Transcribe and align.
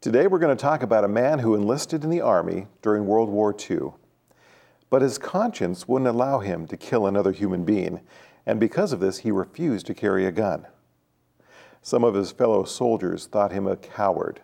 Today 0.00 0.26
we're 0.26 0.38
going 0.38 0.56
to 0.56 0.62
talk 0.62 0.82
about 0.82 1.04
a 1.04 1.08
man 1.08 1.40
who 1.40 1.54
enlisted 1.54 2.04
in 2.04 2.08
the 2.08 2.22
Army 2.22 2.68
during 2.80 3.04
World 3.04 3.28
War 3.28 3.54
II, 3.54 3.90
but 4.88 5.02
his 5.02 5.18
conscience 5.18 5.86
wouldn't 5.86 6.08
allow 6.08 6.38
him 6.38 6.66
to 6.68 6.76
kill 6.78 7.06
another 7.06 7.32
human 7.32 7.66
being, 7.66 8.00
and 8.46 8.58
because 8.58 8.94
of 8.94 9.00
this, 9.00 9.18
he 9.18 9.30
refused 9.30 9.84
to 9.84 9.94
carry 9.94 10.24
a 10.24 10.32
gun. 10.32 10.66
Some 11.82 12.02
of 12.02 12.14
his 12.14 12.32
fellow 12.32 12.64
soldiers 12.64 13.26
thought 13.26 13.52
him 13.52 13.66
a 13.66 13.76
coward, 13.76 14.40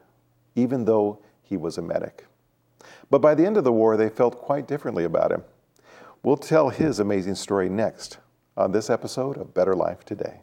even 0.54 0.84
though 0.84 1.22
he 1.42 1.56
was 1.56 1.78
a 1.78 1.82
medic. 1.82 2.26
But 3.08 3.22
by 3.22 3.34
the 3.34 3.46
end 3.46 3.56
of 3.56 3.64
the 3.64 3.72
war, 3.72 3.96
they 3.96 4.10
felt 4.10 4.36
quite 4.36 4.68
differently 4.68 5.04
about 5.04 5.32
him. 5.32 5.42
We'll 6.22 6.36
tell 6.36 6.68
his 6.68 7.00
amazing 7.00 7.36
story 7.36 7.70
next 7.70 8.18
on 8.58 8.72
this 8.72 8.90
episode 8.90 9.38
of 9.38 9.54
Better 9.54 9.74
Life 9.74 10.04
Today. 10.04 10.40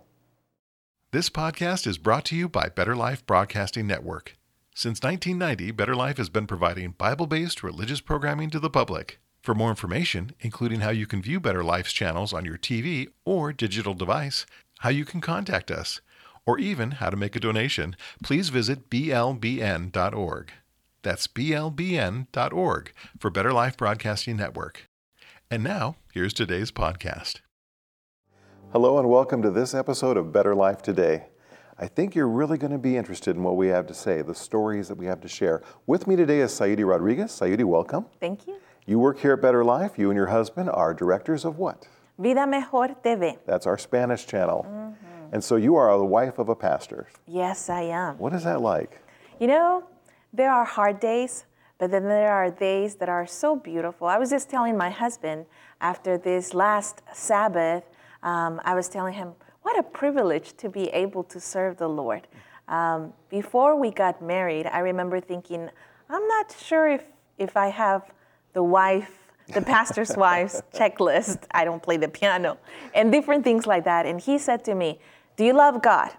This 1.12 1.30
podcast 1.30 1.86
is 1.86 2.00
brought 2.00 2.26
to 2.26 2.36
you 2.36 2.50
by 2.50 2.70
Better 2.70 2.96
Life 2.96 3.24
Broadcasting 3.28 3.86
Network. 3.86 4.34
Since 4.76 5.04
1990, 5.04 5.70
Better 5.70 5.96
Life 5.96 6.18
has 6.18 6.30
been 6.30 6.48
providing 6.48 6.92
Bible 6.92 7.28
based 7.28 7.62
religious 7.62 8.02
programming 8.02 8.50
to 8.50 8.60
the 8.60 8.72
public. 8.72 9.20
For 9.44 9.54
more 9.54 9.70
information, 9.70 10.32
including 10.40 10.80
how 10.80 10.90
you 10.90 11.06
can 11.06 11.22
view 11.22 11.40
Better 11.40 11.64
Life's 11.64 11.94
channels 11.94 12.34
on 12.34 12.44
your 12.44 12.58
TV 12.58 13.10
or 13.24 13.54
digital 13.54 13.94
device, 13.94 14.48
how 14.80 14.90
you 14.90 15.06
can 15.06 15.22
contact 15.22 15.70
us, 15.70 16.02
or 16.44 16.58
even 16.58 16.92
how 16.92 17.12
to 17.12 17.18
make 17.18 17.36
a 17.36 17.40
donation, 17.40 17.96
please 18.24 18.50
visit 18.50 18.90
blbn.org. 18.90 20.52
That's 21.04 21.28
blbn.org 21.28 22.94
for 23.20 23.30
Better 23.30 23.54
Life 23.54 23.78
Broadcasting 23.78 24.38
Network. 24.38 24.90
And 25.52 25.64
now, 25.64 25.98
here's 26.12 26.34
today's 26.34 26.72
podcast. 26.72 27.42
Hello, 28.72 28.98
and 28.98 29.08
welcome 29.08 29.44
to 29.44 29.52
this 29.52 29.76
episode 29.76 30.18
of 30.18 30.34
Better 30.34 30.56
Life 30.56 30.82
Today. 30.82 31.26
I 31.78 31.88
think 31.88 32.14
you're 32.14 32.28
really 32.28 32.58
going 32.58 32.72
to 32.72 32.78
be 32.78 32.98
interested 32.98 33.36
in 33.36 33.44
what 33.44 33.58
we 33.58 33.68
have 33.68 33.88
to 33.88 33.94
say, 33.94 34.22
the 34.22 34.36
stories 34.36 34.88
that 34.90 34.96
we 34.96 35.08
have 35.08 35.22
to 35.22 35.28
share. 35.28 35.64
With 35.88 36.06
me 36.06 36.16
today 36.16 36.42
is 36.42 36.52
Sayudi 36.52 36.88
Rodriguez. 36.88 37.32
Sayudi, 37.32 37.64
welcome. 37.64 38.06
Thank 38.20 38.46
you. 38.46 38.58
You 38.86 39.00
work 39.00 39.20
here 39.20 39.34
at 39.34 39.42
Better 39.42 39.64
Life. 39.64 39.98
You 39.98 40.10
and 40.10 40.18
your 40.18 40.28
husband 40.28 40.70
are 40.70 40.94
directors 40.94 41.46
of 41.46 41.58
what? 41.58 41.88
Vida 42.20 42.46
Mejor 42.46 42.96
TV. 43.04 43.40
That's 43.48 43.66
our 43.66 43.78
Spanish 43.78 44.28
channel. 44.28 44.68
Mm-hmm. 44.70 45.34
And 45.34 45.44
so 45.44 45.56
you 45.56 45.76
are 45.76 45.98
the 45.98 46.06
wife 46.06 46.38
of 46.38 46.50
a 46.50 46.56
pastor. 46.56 47.08
Yes, 47.26 47.70
I 47.70 47.82
am. 47.82 48.20
What 48.20 48.34
is 48.34 48.44
that 48.44 48.62
like? 48.62 49.02
You 49.40 49.48
know, 49.48 49.84
there 50.32 50.52
are 50.52 50.66
hard 50.66 51.00
days, 51.00 51.46
but 51.80 51.90
then 51.90 52.04
there 52.04 52.32
are 52.32 52.52
days 52.52 52.96
that 52.96 53.10
are 53.10 53.26
so 53.26 53.56
beautiful. 53.56 54.06
I 54.06 54.20
was 54.20 54.30
just 54.30 54.48
telling 54.48 54.78
my 54.78 54.92
husband 54.92 55.48
after 55.82 56.20
this 56.20 56.54
last 56.54 57.02
Sabbath, 57.14 57.84
um, 58.22 58.62
I 58.64 58.76
was 58.76 58.90
telling 58.90 59.16
him, 59.16 59.34
what 59.64 59.80
a 59.80 59.84
privilege 59.84 60.56
to 60.58 60.70
be 60.70 60.90
able 60.90 61.24
to 61.24 61.40
serve 61.40 61.78
the 61.78 61.88
Lord. 61.88 62.28
Um, 62.68 63.14
before 63.30 63.80
we 63.80 63.92
got 63.92 64.22
married, 64.22 64.68
I 64.68 64.80
remember 64.80 65.20
thinking, 65.20 65.70
I'm 66.10 66.28
not 66.28 66.56
sure 66.64 66.88
if, 66.88 67.04
if 67.38 67.58
I 67.58 67.68
have 67.68 68.04
the 68.54 68.64
wife, 68.64 69.12
the 69.54 69.62
pastor's 69.62 70.16
wife's 70.18 70.62
checklist. 70.74 71.40
I 71.52 71.66
don't 71.66 71.82
play 71.82 71.98
the 71.98 72.08
piano, 72.08 72.58
and 72.94 73.12
different 73.12 73.44
things 73.44 73.66
like 73.66 73.84
that. 73.86 74.06
And 74.06 74.20
he 74.22 74.38
said 74.38 74.64
to 74.66 74.76
me, 74.76 75.00
Do 75.36 75.44
you 75.44 75.54
love 75.54 75.82
God? 75.82 76.12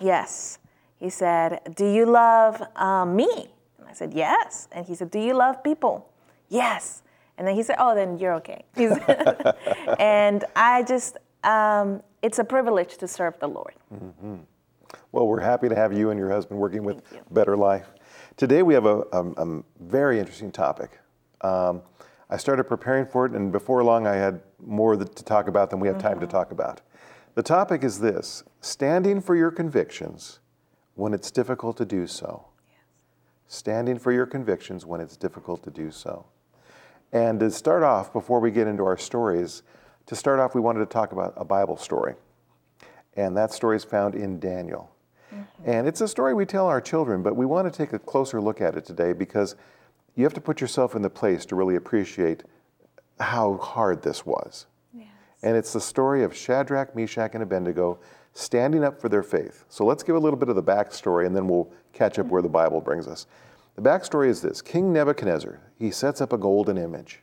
Yes. 0.00 0.58
He 0.98 1.10
said, 1.10 1.60
Do 1.76 1.86
you 1.86 2.06
love 2.06 2.62
um, 2.76 3.14
me? 3.14 3.52
And 3.78 3.88
I 3.88 3.92
said, 3.92 4.12
Yes. 4.14 4.68
And 4.72 4.86
he 4.86 4.94
said, 4.94 5.10
Do 5.10 5.18
you 5.18 5.34
love 5.34 5.62
people? 5.62 6.08
Yes. 6.48 7.02
And 7.38 7.46
then 7.46 7.54
he 7.54 7.62
said, 7.62 7.76
Oh, 7.78 7.94
then 7.94 8.18
you're 8.18 8.34
okay. 8.34 8.64
and 9.98 10.44
I 10.54 10.82
just, 10.82 11.16
um, 11.44 12.02
it's 12.22 12.38
a 12.38 12.44
privilege 12.44 12.96
to 12.98 13.08
serve 13.08 13.38
the 13.40 13.48
Lord. 13.48 13.74
Mm-hmm. 13.92 14.36
Well, 15.10 15.26
we're 15.26 15.40
happy 15.40 15.68
to 15.68 15.74
have 15.74 15.92
you 15.92 16.10
and 16.10 16.18
your 16.18 16.30
husband 16.30 16.58
working 16.58 16.84
with 16.84 17.02
Better 17.30 17.56
Life. 17.56 17.88
Today 18.36 18.62
we 18.62 18.74
have 18.74 18.86
a, 18.86 19.02
a, 19.12 19.24
a 19.36 19.62
very 19.80 20.18
interesting 20.18 20.52
topic. 20.52 20.98
Um, 21.40 21.82
I 22.30 22.36
started 22.36 22.64
preparing 22.64 23.06
for 23.06 23.26
it, 23.26 23.32
and 23.32 23.52
before 23.52 23.82
long 23.84 24.06
I 24.06 24.14
had 24.14 24.40
more 24.58 24.96
to 24.96 25.04
talk 25.04 25.48
about 25.48 25.70
than 25.70 25.80
we 25.80 25.88
have 25.88 25.98
mm-hmm. 25.98 26.08
time 26.08 26.20
to 26.20 26.26
mm-hmm. 26.26 26.36
talk 26.36 26.52
about. 26.52 26.80
The 27.34 27.42
topic 27.42 27.82
is 27.82 28.00
this 28.00 28.44
standing 28.60 29.20
for 29.20 29.34
your 29.34 29.50
convictions 29.50 30.38
when 30.94 31.14
it's 31.14 31.30
difficult 31.30 31.76
to 31.78 31.84
do 31.84 32.06
so. 32.06 32.46
Yes. 32.68 32.78
Standing 33.46 33.98
for 33.98 34.12
your 34.12 34.26
convictions 34.26 34.86
when 34.86 35.00
it's 35.00 35.16
difficult 35.16 35.62
to 35.64 35.70
do 35.70 35.90
so. 35.90 36.26
And 37.12 37.40
to 37.40 37.50
start 37.50 37.82
off, 37.82 38.12
before 38.12 38.40
we 38.40 38.50
get 38.50 38.66
into 38.66 38.84
our 38.84 38.96
stories, 38.96 39.62
to 40.06 40.16
start 40.16 40.40
off, 40.40 40.54
we 40.54 40.60
wanted 40.60 40.80
to 40.80 40.86
talk 40.86 41.12
about 41.12 41.34
a 41.36 41.44
Bible 41.44 41.76
story. 41.76 42.14
And 43.16 43.36
that 43.36 43.52
story 43.52 43.76
is 43.76 43.84
found 43.84 44.14
in 44.14 44.38
Daniel. 44.38 44.90
Mm-hmm. 45.32 45.70
And 45.70 45.88
it's 45.88 46.00
a 46.00 46.08
story 46.08 46.34
we 46.34 46.46
tell 46.46 46.66
our 46.66 46.80
children, 46.80 47.22
but 47.22 47.36
we 47.36 47.46
want 47.46 47.70
to 47.70 47.76
take 47.76 47.92
a 47.92 47.98
closer 47.98 48.40
look 48.40 48.60
at 48.60 48.76
it 48.76 48.84
today 48.84 49.12
because 49.12 49.54
you 50.14 50.24
have 50.24 50.34
to 50.34 50.40
put 50.40 50.60
yourself 50.60 50.94
in 50.94 51.02
the 51.02 51.10
place 51.10 51.46
to 51.46 51.56
really 51.56 51.76
appreciate 51.76 52.44
how 53.20 53.56
hard 53.58 54.02
this 54.02 54.26
was. 54.26 54.66
Yes. 54.92 55.08
And 55.42 55.56
it's 55.56 55.72
the 55.72 55.80
story 55.80 56.24
of 56.24 56.34
Shadrach, 56.36 56.94
Meshach, 56.94 57.34
and 57.34 57.42
Abednego 57.42 57.98
standing 58.34 58.82
up 58.82 59.00
for 59.00 59.08
their 59.08 59.22
faith. 59.22 59.64
So 59.68 59.84
let's 59.84 60.02
give 60.02 60.16
a 60.16 60.18
little 60.18 60.38
bit 60.38 60.48
of 60.48 60.56
the 60.56 60.62
backstory 60.62 61.26
and 61.26 61.36
then 61.36 61.48
we'll 61.48 61.70
catch 61.92 62.18
up 62.18 62.26
where 62.26 62.42
the 62.42 62.48
Bible 62.48 62.80
brings 62.80 63.06
us. 63.06 63.26
The 63.76 63.82
backstory 63.82 64.28
is 64.28 64.42
this 64.42 64.60
King 64.60 64.92
Nebuchadnezzar, 64.92 65.60
he 65.78 65.90
sets 65.90 66.20
up 66.20 66.32
a 66.32 66.38
golden 66.38 66.76
image 66.76 67.22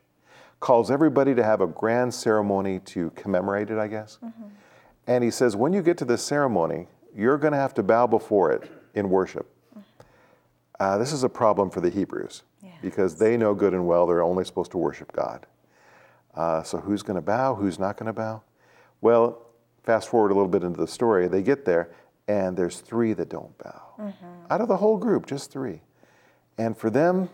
calls 0.59 0.91
everybody 0.91 1.33
to 1.35 1.43
have 1.43 1.61
a 1.61 1.67
grand 1.67 2.13
ceremony 2.13 2.79
to 2.79 3.11
commemorate 3.11 3.69
it, 3.69 3.77
I 3.77 3.87
guess. 3.87 4.17
Mm-hmm. 4.23 4.43
And 5.07 5.23
he 5.23 5.31
says, 5.31 5.55
when 5.55 5.73
you 5.73 5.81
get 5.81 5.97
to 5.99 6.05
this 6.05 6.23
ceremony, 6.23 6.87
you're 7.15 7.37
going 7.37 7.53
to 7.53 7.59
have 7.59 7.73
to 7.75 7.83
bow 7.83 8.07
before 8.07 8.51
it 8.51 8.69
in 8.93 9.09
worship. 9.09 9.49
Uh, 10.79 10.97
this 10.97 11.11
is 11.11 11.23
a 11.23 11.29
problem 11.29 11.69
for 11.69 11.81
the 11.81 11.89
Hebrews 11.89 12.43
yes. 12.63 12.73
because 12.81 13.17
they 13.17 13.35
know 13.35 13.53
good 13.53 13.73
and 13.73 13.85
well 13.85 14.07
they're 14.07 14.23
only 14.23 14.45
supposed 14.45 14.71
to 14.71 14.77
worship 14.77 15.11
God. 15.11 15.45
Uh, 16.33 16.63
so 16.63 16.77
who's 16.77 17.01
going 17.01 17.15
to 17.15 17.21
bow? 17.21 17.55
Who's 17.55 17.79
not 17.79 17.97
going 17.97 18.07
to 18.07 18.13
bow? 18.13 18.43
Well, 19.01 19.45
fast 19.83 20.07
forward 20.07 20.31
a 20.31 20.35
little 20.35 20.49
bit 20.49 20.63
into 20.63 20.79
the 20.79 20.87
story. 20.87 21.27
They 21.27 21.41
get 21.41 21.65
there, 21.65 21.89
and 22.29 22.55
there's 22.55 22.79
three 22.79 23.11
that 23.13 23.29
don't 23.29 23.57
bow. 23.57 23.81
Mm-hmm. 23.99 24.25
Out 24.49 24.61
of 24.61 24.69
the 24.69 24.77
whole 24.77 24.97
group, 24.97 25.25
just 25.25 25.51
three. 25.51 25.81
And 26.57 26.77
for 26.77 26.89
them, 26.89 27.29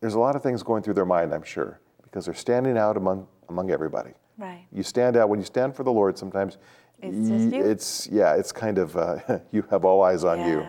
there's 0.00 0.14
a 0.14 0.18
lot 0.18 0.34
of 0.34 0.42
things 0.42 0.62
going 0.62 0.82
through 0.82 0.94
their 0.94 1.04
mind, 1.04 1.32
I'm 1.32 1.44
sure 1.44 1.80
because 2.18 2.26
they're 2.26 2.34
standing 2.34 2.76
out 2.76 2.96
among 2.96 3.28
among 3.48 3.70
everybody. 3.70 4.10
Right. 4.38 4.66
You 4.72 4.82
stand 4.82 5.16
out 5.16 5.28
when 5.28 5.38
you 5.38 5.44
stand 5.44 5.76
for 5.76 5.84
the 5.84 5.92
Lord. 5.92 6.18
Sometimes 6.18 6.58
it's 7.00 7.28
just 7.28 7.54
you. 7.54 7.64
It's 7.64 8.08
yeah. 8.10 8.34
It's 8.34 8.50
kind 8.50 8.78
of 8.78 8.96
uh, 8.96 9.18
you 9.52 9.64
have 9.70 9.84
all 9.84 10.02
eyes 10.02 10.24
on 10.24 10.40
yes. 10.40 10.48
you. 10.48 10.66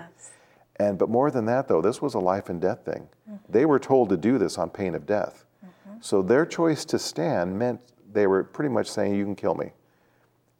And 0.75 0.99
but 0.99 1.09
more 1.09 1.31
than 1.31 1.45
that, 1.45 1.67
though, 1.67 1.81
this 1.81 2.03
was 2.03 2.13
a 2.13 2.19
life 2.19 2.49
and 2.49 2.61
death 2.61 2.85
thing. 2.85 3.07
Mm-hmm. 3.27 3.51
They 3.51 3.65
were 3.65 3.79
told 3.79 4.09
to 4.09 4.17
do 4.17 4.37
this 4.37 4.59
on 4.59 4.69
pain 4.69 4.93
of 4.93 5.07
death. 5.07 5.45
Mm-hmm. 5.65 5.97
So 6.01 6.21
their 6.21 6.45
choice 6.45 6.85
to 6.85 6.99
stand 6.99 7.57
meant 7.57 7.81
they 8.13 8.27
were 8.27 8.43
pretty 8.43 8.69
much 8.69 8.87
saying, 8.87 9.15
"You 9.15 9.25
can 9.25 9.35
kill 9.35 9.55
me." 9.55 9.71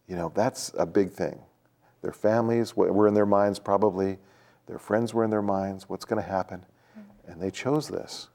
You 0.07 0.15
know, 0.15 0.31
that's 0.33 0.71
a 0.75 0.87
big 0.87 1.11
thing. 1.11 1.39
Their 2.01 2.13
families 2.13 2.75
were 2.75 3.07
in 3.07 3.13
their 3.13 3.27
minds 3.27 3.59
probably. 3.59 4.17
Their 4.65 4.79
friends 4.79 5.13
were 5.13 5.23
in 5.23 5.29
their 5.29 5.43
minds. 5.43 5.87
What's 5.87 6.05
going 6.05 6.21
to 6.21 6.27
happen? 6.27 6.65
Mm-hmm. 6.97 7.31
And 7.31 7.41
they 7.41 7.51
chose 7.51 7.87
this. 7.89 8.29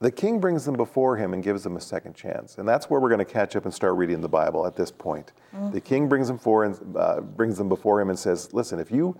The 0.00 0.10
king 0.10 0.40
brings 0.40 0.64
them 0.64 0.76
before 0.76 1.16
him 1.16 1.32
and 1.32 1.42
gives 1.42 1.62
them 1.62 1.76
a 1.76 1.80
second 1.80 2.14
chance. 2.14 2.58
And 2.58 2.68
that's 2.68 2.90
where 2.90 3.00
we're 3.00 3.08
going 3.08 3.18
to 3.18 3.24
catch 3.24 3.56
up 3.56 3.64
and 3.64 3.72
start 3.72 3.94
reading 3.96 4.20
the 4.20 4.28
Bible 4.28 4.66
at 4.66 4.76
this 4.76 4.90
point. 4.90 5.32
Mm-hmm. 5.54 5.70
The 5.70 5.80
king 5.80 6.08
brings 6.08 6.28
them, 6.28 6.38
for 6.38 6.64
and, 6.64 6.96
uh, 6.96 7.20
brings 7.20 7.56
them 7.56 7.68
before 7.68 8.00
him 8.00 8.10
and 8.10 8.18
says, 8.18 8.52
Listen, 8.52 8.78
if 8.78 8.90
you 8.90 9.16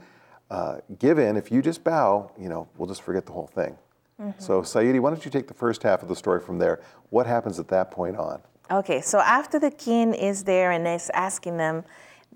uh, 0.50 0.78
give 0.98 1.18
in, 1.18 1.36
if 1.36 1.50
you 1.50 1.62
just 1.62 1.82
bow, 1.82 2.30
you 2.38 2.48
know, 2.48 2.68
we'll 2.76 2.88
just 2.88 3.02
forget 3.02 3.24
the 3.24 3.32
whole 3.32 3.46
thing. 3.46 3.78
Mm-hmm. 4.20 4.38
So, 4.38 4.62
Sayudi, 4.62 5.00
why 5.00 5.10
don't 5.10 5.24
you 5.24 5.30
take 5.30 5.48
the 5.48 5.54
first 5.54 5.82
half 5.82 6.02
of 6.02 6.08
the 6.08 6.16
story 6.16 6.40
from 6.40 6.58
there? 6.58 6.80
What 7.10 7.26
happens 7.26 7.58
at 7.58 7.68
that 7.68 7.90
point 7.90 8.16
on? 8.16 8.42
Okay, 8.70 9.00
so 9.00 9.20
after 9.20 9.58
the 9.58 9.70
king 9.70 10.12
is 10.12 10.44
there 10.44 10.72
and 10.72 10.86
is 10.86 11.10
asking 11.10 11.56
them, 11.56 11.84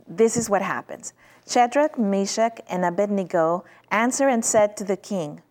this 0.06 0.36
is 0.36 0.48
what 0.48 0.62
happens. 0.62 1.12
Shadrach, 1.48 1.98
Meshach, 1.98 2.60
and 2.68 2.84
Abednego 2.84 3.64
answer 3.90 4.28
and 4.28 4.44
said 4.44 4.76
to 4.76 4.84
the 4.84 4.96
king, 4.96 5.42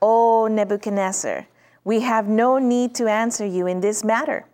O 0.00 0.46
Nebuchadnezzar, 0.46 1.46
we 1.84 2.00
have 2.00 2.28
no 2.28 2.58
need 2.58 2.94
to 2.94 3.08
answer 3.08 3.44
you 3.44 3.66
in 3.66 3.80
this 3.80 4.04
matter. 4.04 4.46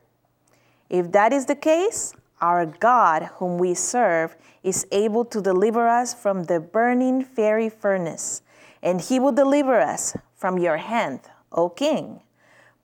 If 0.89 1.13
that 1.13 1.33
is 1.33 1.47
the 1.47 1.57
case, 1.57 2.15
our 2.41 2.65
God, 2.65 3.25
whom 3.35 3.59
we 3.59 3.75
serve, 3.75 4.37
is 4.63 4.87
able 4.93 5.25
to 5.27 5.41
deliver 5.41 5.89
us 5.89 6.15
from 6.15 6.45
the 6.45 6.61
burning 6.61 7.25
fiery 7.25 7.69
furnace, 7.69 8.43
and 8.83 9.01
he 9.01 9.19
will 9.19 9.33
deliver 9.33 9.81
us 9.81 10.17
from 10.35 10.59
your 10.59 10.79
hand, 10.79 11.21
O 11.53 11.69
king. 11.69 12.21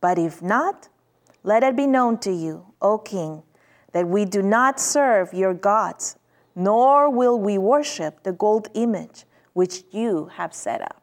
But 0.01 0.19
if 0.19 0.43
not, 0.43 0.89
let 1.43 1.63
it 1.63 1.77
be 1.77 1.87
known 1.87 2.19
to 2.19 2.33
you, 2.33 2.67
O 2.83 2.99
king, 2.99 3.43
that 3.93 4.09
we 4.09 4.25
do 4.25 4.43
not 4.43 4.81
serve 4.81 5.33
your 5.33 5.55
gods, 5.55 6.17
nor 6.55 7.09
will 7.09 7.39
we 7.39 7.57
worship 7.59 8.23
the 8.23 8.33
gold 8.33 8.69
image 8.75 9.25
which 9.53 9.85
you 9.93 10.31
have 10.35 10.53
set 10.53 10.83
up. 10.83 11.01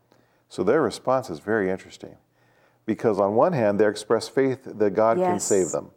So 0.49 0.63
their 0.63 0.81
response 0.81 1.29
is 1.29 1.39
very 1.39 1.69
interesting 1.69 2.17
because 2.93 3.19
on 3.19 3.35
one 3.35 3.53
hand 3.53 3.79
they 3.79 3.87
express 3.87 4.27
faith 4.27 4.61
that 4.65 4.91
God 4.91 5.17
yes. 5.17 5.27
can 5.27 5.39
save 5.39 5.71
them. 5.71 5.91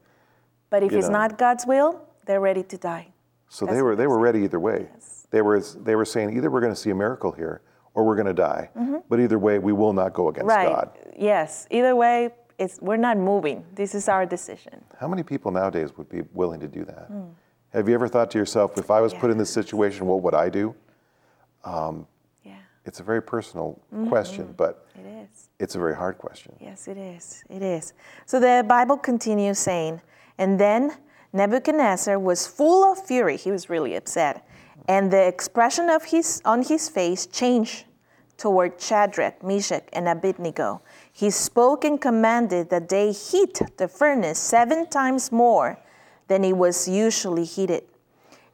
But 0.71 0.83
if 0.83 0.93
it's 0.93 1.09
know. 1.09 1.21
not 1.21 1.39
God's 1.39 1.67
will, 1.67 1.91
they're 2.27 2.41
ready 2.41 2.63
to 2.63 2.77
die. 2.79 3.07
So 3.49 3.67
That's 3.67 3.77
they 3.77 3.83
were 3.83 3.97
they 3.97 4.07
were 4.07 4.19
ready 4.19 4.41
either 4.47 4.61
way. 4.61 4.89
Yes. 4.93 5.27
They 5.31 5.43
were 5.43 5.61
they 5.61 5.97
were 5.97 6.05
saying 6.05 6.37
either 6.37 6.51
we're 6.51 6.61
going 6.61 6.77
to 6.79 6.83
see 6.87 6.91
a 6.91 6.95
miracle 6.95 7.33
here 7.33 7.63
or 7.95 8.05
we're 8.05 8.17
going 8.17 8.33
to 8.37 8.43
die. 8.51 8.71
Mm-hmm. 8.77 8.99
But 9.09 9.21
either 9.21 9.39
way, 9.39 9.59
we 9.59 9.73
will 9.73 9.93
not 9.93 10.13
go 10.13 10.29
against 10.29 10.49
right. 10.49 10.69
God. 10.69 10.91
Yes. 11.17 11.67
Either 11.71 11.95
way, 11.97 12.31
it's, 12.59 12.81
we're 12.81 12.97
not 12.97 13.17
moving. 13.19 13.65
This 13.75 13.95
is 13.95 14.09
our 14.09 14.27
decision. 14.27 14.85
How 14.99 15.09
many 15.09 15.23
people 15.23 15.51
nowadays 15.51 15.91
would 15.97 16.09
be 16.09 16.23
willing 16.33 16.61
to 16.61 16.69
do 16.69 16.85
that? 16.85 17.07
Hmm. 17.07 17.31
Have 17.73 17.89
you 17.89 17.95
ever 17.95 18.09
thought 18.09 18.31
to 18.33 18.39
yourself, 18.39 18.79
if 18.79 18.91
I 18.91 19.01
was 19.01 19.13
put 19.15 19.31
in 19.31 19.39
this 19.39 19.51
situation, 19.51 20.07
what 20.07 20.23
would 20.23 20.35
I 20.35 20.49
do? 20.49 20.75
Um, 21.65 22.07
yeah, 22.45 22.55
It's 22.85 23.01
a 23.01 23.03
very 23.03 23.23
personal 23.23 23.81
mm-hmm. 23.93 24.09
question, 24.09 24.55
but 24.57 24.87
it 24.95 25.07
is. 25.07 25.44
It's 25.59 25.75
a 25.75 25.79
very 25.79 25.95
hard 25.95 26.19
question. 26.19 26.55
Yes, 26.61 26.89
it 26.89 26.99
is. 26.99 27.45
It 27.49 27.63
is. 27.63 27.93
So 28.27 28.41
the 28.41 28.65
Bible 28.67 28.97
continues 28.97 29.59
saying, 29.59 30.01
and 30.39 30.59
then 30.59 30.93
Nebuchadnezzar 31.33 32.19
was 32.19 32.47
full 32.47 32.85
of 32.85 33.05
fury. 33.07 33.37
He 33.37 33.51
was 33.51 33.71
really 33.71 33.95
upset. 33.95 34.47
And 34.89 35.11
the 35.11 35.27
expression 35.27 35.89
of 35.89 36.05
his 36.05 36.43
on 36.45 36.63
his 36.63 36.89
face 36.89 37.27
changed 37.27 37.85
toward 38.37 38.81
Shadrach, 38.81 39.43
Meshach, 39.43 39.85
and 39.93 40.09
Abednego. 40.09 40.83
He 41.13 41.31
spoke 41.31 41.85
and 41.85 42.01
commanded 42.01 42.71
that 42.71 42.89
they 42.89 43.13
heat 43.13 43.61
the 43.77 43.89
furnace 43.89 44.39
seven 44.39 44.89
times 44.89 45.31
more 45.31 45.79
than 46.29 46.45
it 46.45 46.57
was 46.57 46.89
usually 46.89 47.45
heated. 47.45 47.85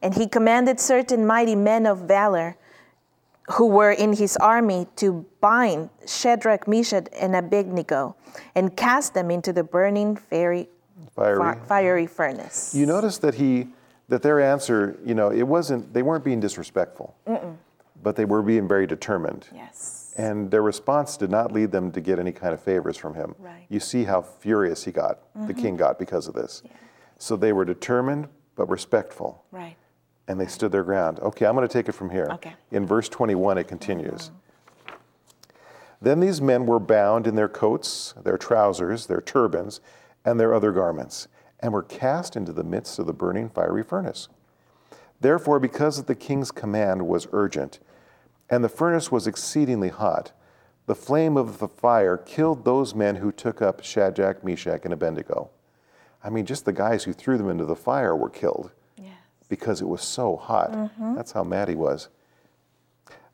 And 0.01 0.13
he 0.13 0.27
commanded 0.27 0.79
certain 0.79 1.25
mighty 1.25 1.55
men 1.55 1.85
of 1.85 1.99
valor 1.99 2.57
who 3.53 3.67
were 3.67 3.91
in 3.91 4.13
his 4.13 4.37
army 4.37 4.87
to 4.97 5.25
bind 5.39 5.89
Shadrach, 6.07 6.67
Meshach, 6.67 7.07
and 7.19 7.35
Abednego 7.35 8.15
and 8.55 8.75
cast 8.75 9.13
them 9.13 9.29
into 9.31 9.51
the 9.53 9.63
burning 9.63 10.15
fiery, 10.15 10.69
Fiery. 11.15 11.37
fi- 11.37 11.59
fiery 11.67 12.07
furnace. 12.07 12.73
You 12.75 12.85
notice 12.85 13.17
that 13.19 13.35
he, 13.35 13.67
that 14.09 14.21
their 14.21 14.39
answer, 14.39 14.97
you 15.05 15.13
know, 15.15 15.31
it 15.31 15.43
wasn't, 15.43 15.93
they 15.93 16.01
weren't 16.01 16.23
being 16.23 16.39
disrespectful, 16.39 17.15
but 18.03 18.15
they 18.15 18.25
were 18.25 18.41
being 18.41 18.67
very 18.67 18.87
determined. 18.87 19.47
yes. 19.53 19.97
And 20.17 20.51
their 20.51 20.61
response 20.61 21.15
did 21.15 21.31
not 21.31 21.53
lead 21.53 21.71
them 21.71 21.89
to 21.93 22.01
get 22.01 22.19
any 22.19 22.33
kind 22.33 22.53
of 22.53 22.61
favors 22.61 22.97
from 22.97 23.15
him. 23.15 23.33
Right. 23.39 23.53
Mm-hmm. 23.63 23.73
You 23.73 23.79
see 23.79 24.03
how 24.03 24.21
furious 24.21 24.83
he 24.83 24.91
got, 24.91 25.19
the 25.47 25.53
king 25.53 25.77
got 25.77 25.97
because 25.97 26.27
of 26.27 26.33
this. 26.33 26.63
So 27.17 27.35
they 27.37 27.53
were 27.53 27.63
determined 27.65 28.27
but 28.55 28.69
respectful, 28.69 29.43
Right. 29.51 29.77
And 30.27 30.39
they 30.39 30.47
stood 30.47 30.71
their 30.71 30.83
ground. 30.83 31.19
Okay, 31.19 31.45
I'm 31.45 31.55
going 31.55 31.67
to 31.67 31.73
take 31.73 31.89
it 31.89 31.93
from 31.93 32.09
here. 32.09 32.27
Okay. 32.31 32.53
In 32.71 32.85
verse 32.85 33.09
21, 33.09 33.57
it 33.57 33.67
continues. 33.67 34.29
Mm-hmm. 34.29 34.35
Then 36.01 36.19
these 36.19 36.41
men 36.41 36.65
were 36.65 36.79
bound 36.79 37.27
in 37.27 37.35
their 37.35 37.49
coats, 37.49 38.15
their 38.23 38.37
trousers, 38.37 39.05
their 39.05 39.21
turbans, 39.21 39.81
and 40.25 40.39
their 40.39 40.53
other 40.53 40.71
garments, 40.71 41.27
and 41.59 41.71
were 41.71 41.83
cast 41.83 42.35
into 42.35 42.51
the 42.51 42.63
midst 42.63 42.97
of 42.97 43.05
the 43.05 43.13
burning 43.13 43.49
fiery 43.49 43.83
furnace. 43.83 44.27
Therefore, 45.19 45.59
because 45.59 46.03
the 46.03 46.15
king's 46.15 46.49
command 46.49 47.07
was 47.07 47.27
urgent, 47.31 47.79
and 48.49 48.63
the 48.63 48.69
furnace 48.69 49.11
was 49.11 49.27
exceedingly 49.27 49.89
hot, 49.89 50.31
the 50.87 50.95
flame 50.95 51.37
of 51.37 51.59
the 51.59 51.67
fire 51.67 52.17
killed 52.17 52.65
those 52.65 52.95
men 52.95 53.17
who 53.17 53.31
took 53.31 53.61
up 53.61 53.83
Shadrach, 53.83 54.43
Meshach, 54.43 54.81
and 54.83 54.93
Abednego. 54.93 55.51
I 56.23 56.31
mean, 56.31 56.45
just 56.45 56.65
the 56.65 56.73
guys 56.73 57.03
who 57.03 57.13
threw 57.13 57.37
them 57.37 57.49
into 57.49 57.65
the 57.65 57.75
fire 57.75 58.15
were 58.15 58.29
killed. 58.29 58.71
Because 59.51 59.81
it 59.81 59.87
was 59.87 60.01
so 60.01 60.37
hot. 60.37 60.71
That's 61.13 61.33
how 61.33 61.43
mad 61.43 61.67
he 61.67 61.75
was. 61.75 62.07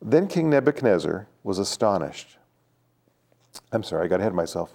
Then 0.02 0.28
King 0.28 0.50
Nebuchadnezzar 0.50 1.28
was 1.44 1.60
astonished. 1.60 2.40
I'm 3.72 3.84
sorry, 3.84 4.06
I 4.06 4.08
got 4.08 4.20
ahead 4.20 4.32
of 4.32 4.36
myself. 4.36 4.74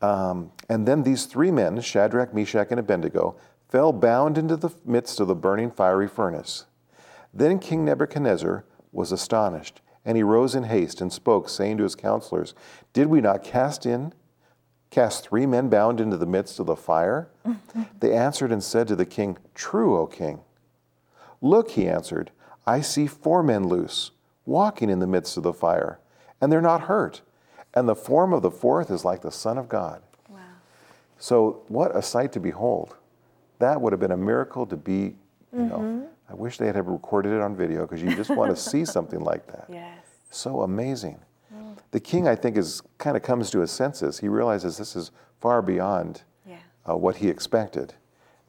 Um, 0.00 0.52
and 0.68 0.86
then 0.86 1.02
these 1.02 1.26
three 1.26 1.50
men, 1.50 1.80
Shadrach, 1.80 2.32
Meshach, 2.32 2.68
and 2.70 2.78
Abednego, 2.78 3.34
fell 3.68 3.92
bound 3.92 4.38
into 4.38 4.56
the 4.56 4.70
midst 4.84 5.18
of 5.18 5.26
the 5.26 5.34
burning 5.34 5.70
fiery 5.70 6.06
furnace. 6.06 6.66
Then 7.34 7.58
King 7.58 7.84
Nebuchadnezzar 7.84 8.64
was 8.92 9.10
astonished, 9.10 9.80
and 10.04 10.16
he 10.16 10.22
rose 10.22 10.54
in 10.54 10.64
haste 10.64 11.00
and 11.00 11.12
spoke, 11.12 11.48
saying 11.48 11.78
to 11.78 11.82
his 11.82 11.96
counselors, 11.96 12.54
Did 12.92 13.08
we 13.08 13.20
not 13.20 13.42
cast 13.42 13.84
in, 13.84 14.12
cast 14.90 15.28
three 15.28 15.46
men 15.46 15.68
bound 15.68 16.00
into 16.00 16.16
the 16.16 16.26
midst 16.26 16.60
of 16.60 16.66
the 16.66 16.76
fire? 16.76 17.30
they 18.00 18.12
answered 18.12 18.52
and 18.52 18.62
said 18.62 18.86
to 18.86 18.96
the 18.96 19.06
king, 19.06 19.38
True, 19.56 19.98
O 19.98 20.06
king. 20.06 20.40
Look, 21.42 21.72
he 21.72 21.86
answered, 21.88 22.30
I 22.66 22.80
see 22.80 23.06
four 23.06 23.42
men 23.42 23.66
loose, 23.68 24.12
walking 24.46 24.88
in 24.88 25.00
the 25.00 25.06
midst 25.06 25.36
of 25.36 25.42
the 25.42 25.52
fire, 25.52 25.98
and 26.40 26.50
they're 26.50 26.60
not 26.62 26.82
hurt. 26.82 27.20
And 27.74 27.88
the 27.88 27.96
form 27.96 28.32
of 28.32 28.42
the 28.42 28.50
fourth 28.50 28.90
is 28.90 29.04
like 29.04 29.20
the 29.22 29.32
Son 29.32 29.58
of 29.58 29.68
God. 29.68 30.02
Wow. 30.28 30.38
So, 31.18 31.62
what 31.68 31.94
a 31.96 32.02
sight 32.02 32.32
to 32.32 32.40
behold. 32.40 32.96
That 33.58 33.80
would 33.80 33.92
have 33.92 34.00
been 34.00 34.12
a 34.12 34.16
miracle 34.16 34.66
to 34.66 34.76
be, 34.76 35.16
you 35.52 35.64
know. 35.64 36.08
I 36.30 36.34
wish 36.34 36.56
they 36.58 36.66
had 36.66 36.86
recorded 36.88 37.32
it 37.32 37.40
on 37.42 37.54
video 37.56 37.82
because 37.82 38.02
you 38.02 38.14
just 38.16 38.30
want 38.30 38.50
to 38.50 38.56
see 38.56 38.84
something 38.96 39.20
like 39.20 39.46
that. 39.48 39.66
Yes. 39.68 39.98
So 40.30 40.62
amazing. 40.62 41.18
The 41.90 42.00
king, 42.00 42.26
I 42.26 42.34
think, 42.34 42.56
is 42.56 42.80
kind 42.96 43.16
of 43.18 43.22
comes 43.22 43.50
to 43.50 43.60
his 43.60 43.70
senses. 43.70 44.18
He 44.18 44.28
realizes 44.28 44.78
this 44.78 44.96
is 44.96 45.10
far 45.40 45.60
beyond 45.60 46.22
Yeah. 46.46 46.56
uh, 46.88 46.96
what 46.96 47.16
he 47.16 47.28
expected. 47.28 47.92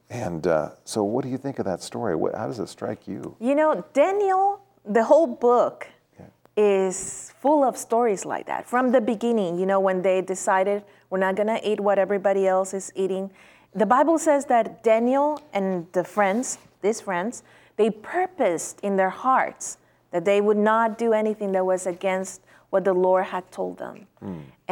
And 0.09 0.45
uh, 0.45 0.71
so, 0.83 1.03
what 1.03 1.23
do 1.23 1.29
you 1.29 1.37
think 1.37 1.59
of 1.59 1.65
that 1.65 1.81
story? 1.81 2.15
What, 2.15 2.35
how 2.35 2.47
does 2.47 2.59
it 2.59 2.67
strike 2.69 3.07
you? 3.07 3.35
You 3.39 3.55
know, 3.55 3.83
Daniel, 3.93 4.61
the 4.85 5.03
whole 5.03 5.27
book 5.27 5.87
is 6.55 7.33
full 7.39 7.63
of 7.63 7.75
stories 7.75 8.25
like 8.25 8.45
that. 8.45 8.67
From 8.67 8.91
the 8.91 9.01
beginning, 9.01 9.57
you 9.59 9.65
know, 9.65 9.79
when 9.79 10.01
they 10.01 10.21
decided 10.21 10.83
we're 11.09 11.17
not 11.17 11.35
going 11.35 11.47
to 11.47 11.59
eat 11.67 11.79
what 11.79 11.97
everybody 11.97 12.47
else 12.47 12.73
is 12.73 12.91
eating, 12.95 13.31
the 13.73 13.85
Bible 13.85 14.19
says 14.19 14.45
that 14.45 14.83
Daniel 14.83 15.41
and 15.51 15.87
the 15.93 16.03
friends, 16.03 16.59
these 16.81 17.01
friends, 17.01 17.43
they 17.75 17.89
purposed 17.89 18.79
in 18.81 18.97
their 18.97 19.09
hearts 19.09 19.77
that 20.11 20.25
they 20.25 20.41
would 20.41 20.57
not 20.57 20.99
do 20.99 21.11
anything 21.11 21.51
that 21.53 21.65
was 21.65 21.87
against 21.87 22.41
what 22.69 22.83
the 22.83 22.93
Lord 22.93 23.25
had 23.25 23.51
told 23.51 23.79
them. 23.79 24.05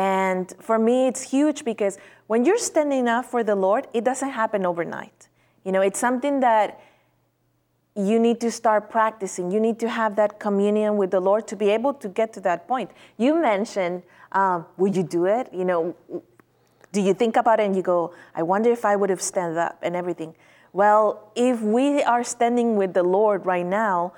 And 0.02 0.52
for 0.60 0.80
me, 0.80 1.08
it's 1.08 1.22
huge 1.22 1.64
because 1.64 2.00
when 2.26 2.44
you're 2.44 2.58
standing 2.58 3.08
up 3.08 3.26
for 3.26 3.44
the 3.44 3.56
Lord, 3.56 3.86
it 3.94 4.04
doesn't 4.04 4.32
happen 4.32 4.66
overnight. 4.66 5.28
You 5.64 5.72
know, 5.72 5.82
it's 5.82 6.00
something 6.00 6.40
that 6.40 6.82
you 7.96 8.18
need 8.20 8.42
to 8.42 8.50
start 8.50 8.90
practicing. 8.90 9.52
You 9.52 9.60
need 9.60 9.78
to 9.80 9.88
have 9.90 10.16
that 10.16 10.40
communion 10.40 10.98
with 10.98 11.12
the 11.12 11.20
Lord 11.20 11.48
to 11.50 11.56
be 11.56 11.70
able 11.70 11.94
to 11.94 12.10
get 12.10 12.34
to 12.34 12.42
that 12.42 12.68
point. 12.68 12.90
You 13.18 13.40
mentioned, 13.40 14.02
um, 14.32 14.66
would 14.78 14.96
you 14.96 15.04
do 15.04 15.26
it? 15.26 15.50
You 15.54 15.66
know, 15.66 15.96
do 16.92 17.00
you 17.00 17.14
think 17.14 17.36
about 17.36 17.60
it 17.60 17.68
and 17.68 17.76
you 17.76 17.84
go, 17.84 18.12
I 18.34 18.42
wonder 18.42 18.72
if 18.72 18.86
I 18.86 18.96
would 18.96 19.12
have 19.12 19.22
stand 19.22 19.56
up 19.60 19.78
and 19.84 19.96
everything. 19.96 20.34
Well, 20.74 21.32
if 21.36 21.62
we 21.62 22.02
are 22.02 22.24
standing 22.24 22.76
with 22.76 22.96
the 22.96 23.04
Lord 23.04 23.46
right 23.46 23.68
now, 23.68 24.14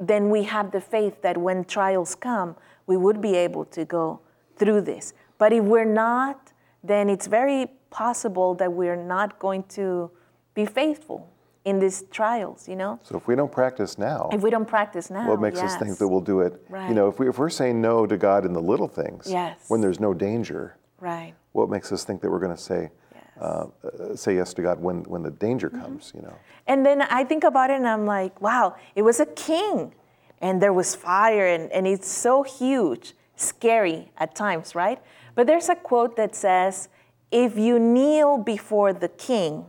then 0.00 0.30
we 0.30 0.42
have 0.44 0.72
the 0.72 0.80
faith 0.80 1.22
that 1.22 1.36
when 1.36 1.64
trials 1.64 2.16
come, 2.16 2.56
we 2.88 2.96
would 2.96 3.20
be 3.20 3.36
able 3.36 3.66
to 3.66 3.84
go 3.84 4.20
through 4.56 4.80
this. 4.80 5.14
But 5.38 5.52
if 5.52 5.64
we're 5.64 5.84
not, 5.84 6.52
then 6.82 7.08
it's 7.08 7.26
very 7.26 7.68
possible 7.90 8.54
that 8.56 8.72
we're 8.72 8.96
not 8.96 9.38
going 9.38 9.62
to 9.64 10.10
be 10.54 10.66
faithful 10.66 11.32
in 11.64 11.78
these 11.78 12.02
trials, 12.10 12.68
you 12.68 12.76
know? 12.76 12.98
So, 13.02 13.16
if 13.16 13.26
we 13.28 13.34
don't 13.34 13.50
practice 13.52 13.98
now, 13.98 14.30
If 14.32 14.42
we 14.42 14.50
don't 14.50 14.66
practice 14.66 15.10
now, 15.10 15.28
what 15.28 15.40
makes 15.40 15.60
us 15.60 15.76
think 15.76 15.98
that 15.98 16.08
we'll 16.08 16.20
do 16.20 16.40
it? 16.40 16.62
Right. 16.68 16.88
You 16.88 16.94
know, 16.94 17.08
if, 17.08 17.18
we, 17.18 17.28
if 17.28 17.38
we're 17.38 17.50
saying 17.50 17.80
no 17.80 18.06
to 18.06 18.16
God 18.16 18.44
in 18.44 18.52
the 18.52 18.60
little 18.62 18.88
things, 18.88 19.26
Yes. 19.30 19.58
when 19.68 19.80
there's 19.80 20.00
no 20.00 20.14
danger, 20.14 20.76
Right. 21.00 21.34
what 21.52 21.68
makes 21.68 21.92
us 21.92 22.04
think 22.04 22.20
that 22.22 22.30
we're 22.30 22.38
going 22.40 22.56
to 22.56 22.62
say, 22.62 22.90
Yes. 23.14 23.22
uh, 23.40 23.66
uh, 23.84 24.16
say 24.16 24.34
yes 24.36 24.54
to 24.54 24.62
God 24.62 24.80
when, 24.80 25.02
when 25.04 25.22
the 25.22 25.30
danger 25.30 25.68
Mm-hmm. 25.68 25.82
comes? 25.82 26.12
You 26.14 26.22
know, 26.22 26.34
And 26.66 26.84
then 26.86 27.02
I 27.02 27.24
think 27.24 27.44
about 27.44 27.70
it 27.70 27.74
and 27.76 27.86
I'm 27.88 28.06
like, 28.06 28.40
wow, 28.40 28.74
it 28.94 29.02
was 29.02 29.20
a 29.20 29.26
king. 29.26 29.94
And 30.40 30.62
there 30.62 30.72
was 30.72 30.94
fire 30.94 31.46
and, 31.46 31.70
and 31.72 31.86
it's 31.86 32.08
so 32.08 32.42
huge, 32.44 33.14
scary 33.36 34.10
at 34.16 34.34
times, 34.34 34.74
right? 34.74 35.00
But 35.38 35.46
there's 35.46 35.68
a 35.68 35.76
quote 35.76 36.16
that 36.16 36.34
says, 36.34 36.88
if 37.30 37.56
you 37.56 37.78
kneel 37.78 38.38
before 38.38 38.92
the 38.92 39.06
king, 39.06 39.66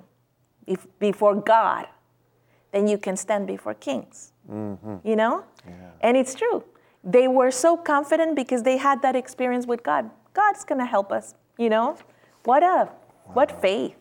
if, 0.65 0.87
before 0.97 1.35
God, 1.35 1.85
then 2.71 2.87
you 2.87 2.97
can 2.97 3.15
stand 3.15 3.45
before 3.45 3.75
kings. 3.75 4.33
Mm-hmm. 4.51 4.95
You 5.07 5.15
know? 5.15 5.43
And 6.01 6.17
it's 6.17 6.33
true. 6.33 6.63
They 7.03 7.27
were 7.27 7.51
so 7.51 7.77
confident 7.77 8.35
because 8.35 8.63
they 8.63 8.77
had 8.77 9.03
that 9.03 9.15
experience 9.15 9.67
with 9.67 9.83
God. 9.83 10.09
God's 10.33 10.65
gonna 10.65 10.87
help 10.87 11.11
us, 11.11 11.35
you 11.59 11.69
know? 11.69 11.99
What 12.45 12.63
a 12.63 12.89
what 13.25 13.61
faith. 13.61 13.95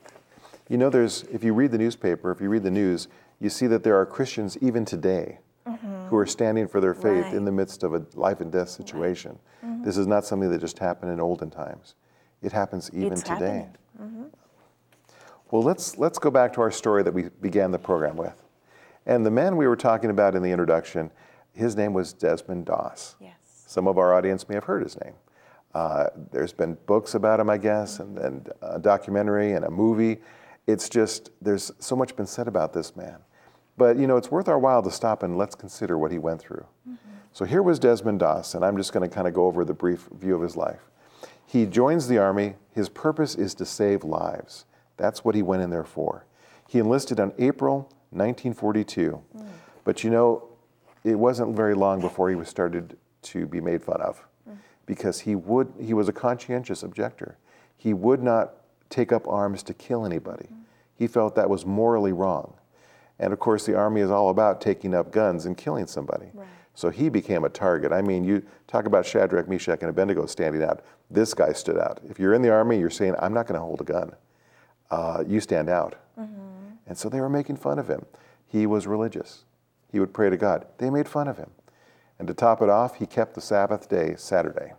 You 0.71 0.79
know, 0.79 0.89
there's 0.89 1.25
if 1.25 1.45
you 1.45 1.53
read 1.53 1.71
the 1.71 1.77
newspaper, 1.77 2.31
if 2.31 2.41
you 2.41 2.49
read 2.49 2.63
the 2.63 2.71
news, 2.71 3.09
you 3.41 3.51
see 3.51 3.67
that 3.67 3.85
there 3.85 4.01
are 4.01 4.07
Christians 4.07 4.57
even 4.63 4.87
today 4.87 5.41
mm-hmm. 5.67 5.98
Who 6.09 6.17
are 6.17 6.27
standing 6.27 6.67
for 6.69 6.81
their 6.81 6.95
faith 6.95 7.25
Right. 7.25 7.35
in 7.35 7.45
the 7.45 7.53
midst 7.53 7.83
of 7.83 7.95
a 7.95 8.05
life 8.15 8.41
and 8.41 8.51
death 8.51 8.69
situation. 8.69 9.39
This 9.85 9.97
is 9.97 10.07
not 10.07 10.25
something 10.25 10.51
that 10.51 10.61
just 10.61 10.79
happened 10.79 11.13
in 11.13 11.21
olden 11.21 11.51
times. 11.51 11.95
It 12.43 12.53
happens 12.53 12.91
even 12.93 13.13
It's 13.13 13.23
today. 13.23 13.69
happening. 13.97 14.31
Well, 15.51 15.63
let's 15.63 15.97
let's 15.97 16.19
go 16.19 16.31
back 16.31 16.53
to 16.55 16.61
our 16.61 16.71
story 16.71 17.03
that 17.03 17.13
we 17.15 17.31
began 17.41 17.71
the 17.71 17.79
program 17.79 18.17
with. 18.17 18.43
And 19.07 19.25
the 19.25 19.31
man 19.31 19.57
we 19.57 19.67
were 19.67 19.77
talking 19.77 20.11
about 20.11 20.35
in 20.35 20.43
the 20.43 20.51
introduction, 20.51 21.11
his 21.55 21.75
name 21.77 21.95
was 21.95 22.13
Desmond 22.13 22.67
Doss. 22.67 23.17
Yes. 23.21 23.33
Some 23.67 23.89
of 23.89 23.97
our 23.99 24.13
audience 24.13 24.49
may 24.49 24.57
have 24.57 24.65
heard 24.65 24.83
his 24.83 25.01
name. 25.03 25.15
Uh, 25.75 26.09
there's 26.33 26.53
been 26.53 26.77
books 26.87 27.15
about 27.15 27.41
him, 27.41 27.49
I 27.49 27.57
guess, 27.57 27.99
and, 28.01 28.19
and 28.19 28.51
a 28.63 28.79
documentary 28.79 29.53
and 29.53 29.65
a 29.65 29.71
movie. 29.71 30.19
It's 30.67 30.89
just, 30.91 31.31
there's 31.41 31.73
so 31.79 31.97
much 31.97 32.15
been 32.17 32.27
said 32.27 32.49
about 32.49 32.73
this 32.75 32.95
man. 32.97 33.19
But, 33.79 33.97
you 33.97 34.07
know, 34.07 34.17
it's 34.17 34.31
worth 34.31 34.49
our 34.49 34.59
while 34.59 34.83
to 34.83 34.91
stop 34.91 35.23
and 35.23 35.39
let's 35.39 35.55
consider 35.55 35.97
what 35.97 36.11
he 36.11 36.19
went 36.19 36.41
through. 36.41 36.67
So 37.33 37.45
here 37.45 37.63
was 37.63 37.79
Desmond 37.79 38.19
Doss, 38.19 38.55
and 38.55 38.65
I'm 38.65 38.77
just 38.77 38.93
going 38.93 39.09
to 39.09 39.15
kind 39.15 39.29
of 39.29 39.35
go 39.35 39.47
over 39.47 39.65
the 39.65 39.73
brief 39.73 40.09
view 40.13 40.35
of 40.35 40.43
his 40.43 40.57
life. 40.57 40.81
He 41.47 41.67
joins 41.67 42.09
the 42.09 42.19
Army. 42.19 42.57
His 42.75 42.89
purpose 42.89 43.35
is 43.35 43.55
to 43.55 43.65
save 43.65 44.03
lives. 44.03 44.65
That's 44.97 45.25
what 45.25 45.35
he 45.35 45.43
went 45.43 45.63
in 45.63 45.71
there 45.71 45.85
for. 45.85 46.27
He 46.69 46.79
enlisted 46.79 47.21
on 47.21 47.33
April 47.39 47.91
1942. 48.11 49.23
Mm. 49.37 49.47
But 49.85 50.05
you 50.05 50.11
know, 50.11 50.49
it 51.05 51.15
wasn't 51.15 51.57
very 51.57 51.75
long 51.75 52.01
before 52.01 52.29
he 52.29 52.35
was 52.35 52.49
started 52.49 52.99
to 53.23 53.47
be 53.47 53.61
made 53.61 53.83
fun 53.83 54.01
of 54.03 54.27
mm. 54.49 54.57
because 54.85 55.21
he 55.21 55.35
would 55.35 55.73
he 55.81 55.95
was 55.95 56.09
a 56.09 56.13
conscientious 56.13 56.83
objector. 56.83 57.39
He 57.77 57.95
would 57.95 58.23
not 58.23 58.55
take 58.91 59.13
up 59.13 59.27
arms 59.27 59.63
to 59.63 59.75
kill 59.75 60.05
anybody. 60.05 60.49
Mm. 60.53 60.63
He 60.95 61.07
felt 61.07 61.35
that 61.37 61.49
was 61.49 61.65
morally 61.65 62.13
wrong. 62.13 62.58
And 63.19 63.33
of 63.33 63.39
course, 63.39 63.67
the 63.67 63.75
army 63.75 64.01
is 64.01 64.11
all 64.11 64.31
about 64.31 64.61
taking 64.61 64.95
up 64.95 65.11
guns 65.11 65.47
and 65.47 65.57
killing 65.57 65.87
somebody. 65.87 66.31
Right. 66.35 66.47
So 66.75 66.91
he 66.91 67.09
became 67.09 67.45
a 67.45 67.49
target. 67.49 67.93
I 67.93 68.03
mean, 68.03 68.23
you 68.23 68.43
talk 68.69 68.87
about 68.87 69.05
Shadrach, 69.05 69.49
Meshach, 69.49 69.81
and 69.81 69.91
Abednego 69.91 70.27
standing 70.27 70.63
out. 70.63 70.83
This 71.11 71.35
guy 71.35 71.53
stood 71.53 71.79
out. 71.79 72.01
If 72.09 72.21
you're 72.21 72.35
in 72.35 72.43
the 72.43 72.51
army, 72.51 72.79
you're 72.79 72.91
saying, 72.91 73.17
I'm 73.19 73.35
not 73.35 73.49
going 73.49 73.59
to 73.59 73.65
hold 73.65 73.81
a 73.81 73.85
gun. 73.85 74.13
Uh, 74.91 75.25
you 75.27 75.41
stand 75.41 75.69
out. 75.69 75.97
Mm-hmm. 76.19 76.77
And 76.87 76.97
so 76.97 77.09
they 77.09 77.21
were 77.21 77.29
making 77.29 77.57
fun 77.57 77.81
of 77.81 77.89
him. 77.89 78.07
He 78.47 78.67
was 78.67 78.87
religious. 78.87 79.45
He 79.91 79.99
would 79.99 80.15
pray 80.15 80.31
to 80.31 80.37
God. 80.37 80.67
They 80.79 80.89
made 80.89 81.09
fun 81.09 81.27
of 81.27 81.37
him. 81.37 81.51
And 82.19 82.29
to 82.29 82.35
top 82.35 82.63
it 82.63 82.69
off, 82.69 82.97
he 82.97 83.07
kept 83.07 83.35
the 83.35 83.41
Sabbath 83.41 83.89
day 83.89 84.15
Saturday. 84.17 84.75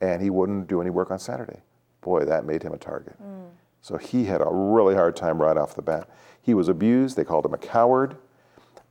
And 0.00 0.20
he 0.22 0.30
wouldn't 0.30 0.66
do 0.66 0.80
any 0.80 0.90
work 0.90 1.10
on 1.10 1.18
Saturday. 1.18 1.60
Boy, 2.00 2.24
that 2.24 2.44
made 2.44 2.62
him 2.62 2.72
a 2.72 2.78
target. 2.78 3.14
Mm. 3.22 3.50
So 3.82 3.96
he 3.96 4.24
had 4.24 4.40
a 4.40 4.48
really 4.48 4.94
hard 4.94 5.16
time 5.16 5.40
right 5.40 5.56
off 5.56 5.74
the 5.74 5.82
bat. 5.82 6.08
He 6.42 6.54
was 6.54 6.68
abused. 6.68 7.16
They 7.16 7.24
called 7.24 7.46
him 7.46 7.54
a 7.54 7.58
coward. 7.58 8.16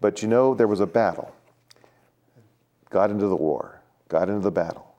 But 0.01 0.21
you 0.21 0.27
know, 0.27 0.53
there 0.53 0.67
was 0.67 0.79
a 0.79 0.87
battle. 0.87 1.33
Got 2.89 3.11
into 3.11 3.27
the 3.27 3.35
war, 3.35 3.81
got 4.07 4.29
into 4.29 4.41
the 4.41 4.51
battle. 4.51 4.95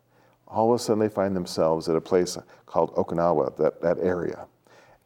All 0.47 0.73
of 0.73 0.81
a 0.81 0.83
sudden, 0.83 1.01
they 1.01 1.09
find 1.09 1.35
themselves 1.35 1.89
at 1.89 1.97
a 1.97 2.01
place 2.01 2.37
called 2.67 2.95
Okinawa, 2.95 3.57
that, 3.57 3.81
that 3.83 3.99
area. 4.01 4.47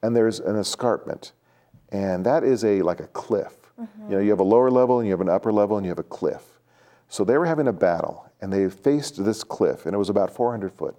And 0.03 0.17
there's 0.17 0.41
an 0.41 0.57
escarpment. 0.57 1.33
And 1.91 2.25
that 2.26 2.45
is 2.45 2.64
a 2.64 2.83
like 2.83 3.00
a 3.00 3.07
cliff. 3.09 3.55
Mm-hmm. 3.81 4.11
You 4.11 4.17
know, 4.17 4.23
you 4.23 4.31
have 4.31 4.41
a 4.41 4.45
lower 4.45 4.71
level 4.71 4.99
and 4.99 5.07
you 5.07 5.12
have 5.12 5.21
an 5.21 5.29
upper 5.29 5.53
level 5.53 5.76
and 5.76 5.85
you 5.85 5.91
have 5.91 5.99
a 5.99 6.03
cliff. 6.03 6.43
So 7.09 7.25
they 7.25 7.38
were 7.38 7.47
having 7.47 7.69
a 7.69 7.73
battle 7.73 8.31
and 8.41 8.53
they 8.53 8.69
faced 8.69 9.25
this 9.25 9.45
cliff 9.45 9.87
and 9.87 9.95
it 9.95 9.99
was 9.99 10.09
about 10.09 10.31
400 10.35 10.73
foot. 10.73 10.97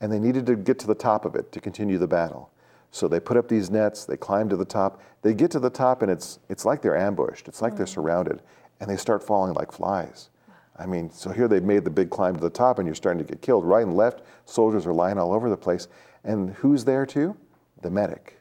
And 0.00 0.10
they 0.10 0.18
needed 0.18 0.46
to 0.46 0.56
get 0.56 0.78
to 0.80 0.86
the 0.86 0.94
top 0.94 1.24
of 1.24 1.36
it 1.36 1.52
to 1.52 1.60
continue 1.60 1.98
the 1.98 2.08
battle. 2.08 2.50
So 2.92 3.08
they 3.08 3.20
put 3.20 3.38
up 3.38 3.48
these 3.48 3.70
nets, 3.70 4.04
they 4.04 4.18
climb 4.18 4.50
to 4.50 4.56
the 4.56 4.66
top. 4.66 5.00
They 5.22 5.32
get 5.32 5.50
to 5.52 5.58
the 5.58 5.70
top 5.70 6.02
and 6.02 6.10
it's, 6.10 6.38
it's 6.50 6.66
like 6.66 6.82
they're 6.82 6.96
ambushed. 6.96 7.48
It's 7.48 7.62
like 7.62 7.72
mm. 7.72 7.78
they're 7.78 7.86
surrounded 7.86 8.42
and 8.80 8.88
they 8.88 8.98
start 8.98 9.24
falling 9.24 9.54
like 9.54 9.72
flies. 9.72 10.28
I 10.76 10.84
mean, 10.84 11.10
so 11.10 11.30
here 11.30 11.48
they've 11.48 11.62
made 11.62 11.84
the 11.84 11.90
big 11.90 12.10
climb 12.10 12.34
to 12.34 12.40
the 12.40 12.50
top 12.50 12.78
and 12.78 12.86
you're 12.86 12.94
starting 12.94 13.24
to 13.24 13.28
get 13.28 13.40
killed. 13.40 13.64
Right 13.64 13.84
and 13.84 13.96
left, 13.96 14.20
soldiers 14.44 14.86
are 14.86 14.92
lying 14.92 15.18
all 15.18 15.32
over 15.32 15.48
the 15.48 15.56
place. 15.56 15.88
And 16.22 16.50
who's 16.54 16.84
there 16.84 17.06
too? 17.06 17.34
The 17.80 17.90
medic, 17.90 18.38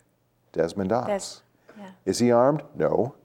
Desmond 0.51 0.89
Doss. 0.89 1.41
Des- 1.77 1.81
yeah. 1.81 1.91
Is 2.05 2.19
he 2.19 2.31
armed? 2.31 2.61
No. 2.75 3.15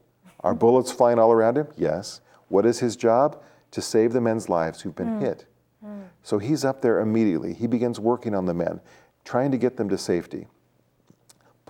Are 0.41 0.55
bullets 0.55 0.93
flying 0.93 1.19
all 1.19 1.33
around 1.33 1.57
him? 1.57 1.67
Yes. 1.75 2.21
What 2.47 2.65
is 2.65 2.79
his 2.79 2.95
job? 2.95 3.41
To 3.71 3.81
save 3.81 4.13
the 4.13 4.21
men's 4.21 4.47
lives 4.47 4.81
who've 4.81 4.95
been 4.95 5.19
mm. 5.19 5.21
hit. 5.21 5.45
Mm. 5.85 6.05
So 6.23 6.37
he's 6.37 6.63
up 6.63 6.81
there 6.81 7.01
immediately. 7.01 7.53
He 7.53 7.67
begins 7.67 7.99
working 7.99 8.33
on 8.33 8.45
the 8.45 8.53
men, 8.53 8.79
trying 9.25 9.51
to 9.51 9.57
get 9.57 9.75
them 9.75 9.89
to 9.89 9.97
safety 9.97 10.47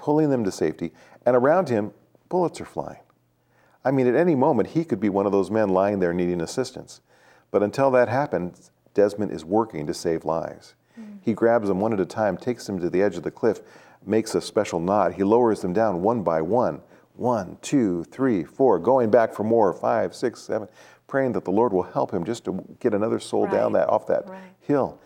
pulling 0.08 0.30
them 0.30 0.46
to 0.46 0.52
safety, 0.54 0.94
and 1.26 1.36
around 1.36 1.68
him, 1.68 1.92
bullets 2.30 2.62
are 2.62 2.66
flying. 2.66 3.02
I 3.84 3.92
mean, 3.92 4.08
at 4.08 4.16
any 4.16 4.36
moment, 4.36 4.70
he 4.70 4.86
could 4.86 5.02
be 5.02 5.10
one 5.10 5.26
of 5.26 5.34
those 5.34 5.52
men 5.52 5.68
lying 5.68 6.00
there 6.00 6.14
needing 6.14 6.40
assistance. 6.40 7.02
But 7.52 7.62
until 7.62 7.92
that 7.92 8.08
happens, 8.08 8.72
Desmond 8.94 9.34
is 9.34 9.44
working 9.44 9.86
to 9.86 9.94
save 9.94 10.24
lives. 10.24 10.76
Mm. 10.98 11.18
He 11.22 11.34
grabs 11.34 11.68
them 11.68 11.82
one 11.82 11.92
at 11.92 12.00
a 12.00 12.06
time, 12.06 12.38
takes 12.38 12.66
them 12.66 12.80
to 12.80 12.90
the 12.90 13.02
edge 13.02 13.18
of 13.18 13.24
the 13.24 13.32
cliff, 13.32 13.60
makes 14.06 14.34
a 14.34 14.40
special 14.40 14.80
knot. 14.80 15.16
He 15.16 15.26
lowers 15.26 15.60
them 15.60 15.74
down 15.74 16.02
one 16.02 16.24
by 16.24 16.42
one. 16.42 16.80
One, 17.16 17.58
two, 17.62 18.06
three, 18.06 18.46
four, 18.46 18.80
going 18.80 19.10
back 19.10 19.34
for 19.34 19.44
more, 19.44 19.74
five, 19.74 20.16
six, 20.16 20.42
seven, 20.42 20.70
praying 21.08 21.34
that 21.34 21.44
the 21.44 21.52
Lord 21.52 21.74
will 21.74 21.84
help 21.84 22.14
him 22.14 22.24
just 22.24 22.46
to 22.46 22.64
get 22.80 22.94
another 22.94 23.20
soul 23.20 23.44
right. 23.44 23.52
down 23.52 23.74
that 23.74 23.90
off 23.90 24.08
that 24.08 24.30
right. 24.30 24.54
hill. 24.62 25.02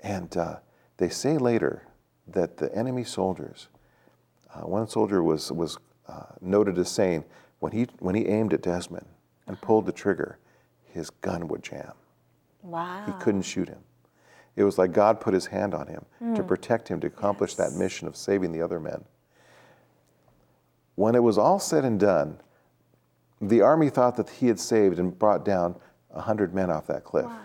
And 0.00 0.34
uh, 0.38 0.60
they 0.96 1.10
say 1.10 1.36
later 1.36 1.82
that 2.28 2.56
the 2.56 2.74
enemy 2.74 3.04
soldiers 3.04 3.68
uh, 4.54 4.66
one 4.66 4.88
soldier 4.88 5.22
was, 5.22 5.52
was 5.52 5.78
uh, 6.08 6.24
noted 6.40 6.78
as 6.78 6.90
saying 6.90 7.24
when 7.60 7.72
he, 7.72 7.86
when 7.98 8.14
he 8.14 8.26
aimed 8.26 8.52
at 8.52 8.62
Desmond 8.62 9.06
and 9.46 9.60
pulled 9.60 9.86
the 9.86 9.92
trigger, 9.92 10.38
his 10.92 11.10
gun 11.10 11.48
would 11.48 11.62
jam. 11.62 11.92
Wow. 12.62 13.04
He 13.06 13.12
couldn't 13.22 13.42
shoot 13.42 13.68
him. 13.68 13.78
It 14.56 14.64
was 14.64 14.78
like 14.78 14.92
God 14.92 15.20
put 15.20 15.34
his 15.34 15.46
hand 15.46 15.72
on 15.72 15.86
him 15.86 16.04
mm. 16.22 16.34
to 16.34 16.42
protect 16.42 16.88
him, 16.88 16.98
to 17.00 17.06
accomplish 17.06 17.54
yes. 17.56 17.70
that 17.70 17.78
mission 17.78 18.08
of 18.08 18.16
saving 18.16 18.52
the 18.52 18.60
other 18.60 18.80
men. 18.80 19.04
When 20.96 21.14
it 21.14 21.22
was 21.22 21.38
all 21.38 21.60
said 21.60 21.84
and 21.84 22.00
done, 22.00 22.40
the 23.40 23.60
army 23.60 23.88
thought 23.88 24.16
that 24.16 24.28
he 24.28 24.48
had 24.48 24.58
saved 24.58 24.98
and 24.98 25.16
brought 25.16 25.44
down 25.44 25.76
100 26.08 26.54
men 26.54 26.70
off 26.70 26.88
that 26.88 27.04
cliff. 27.04 27.26
Wow. 27.26 27.38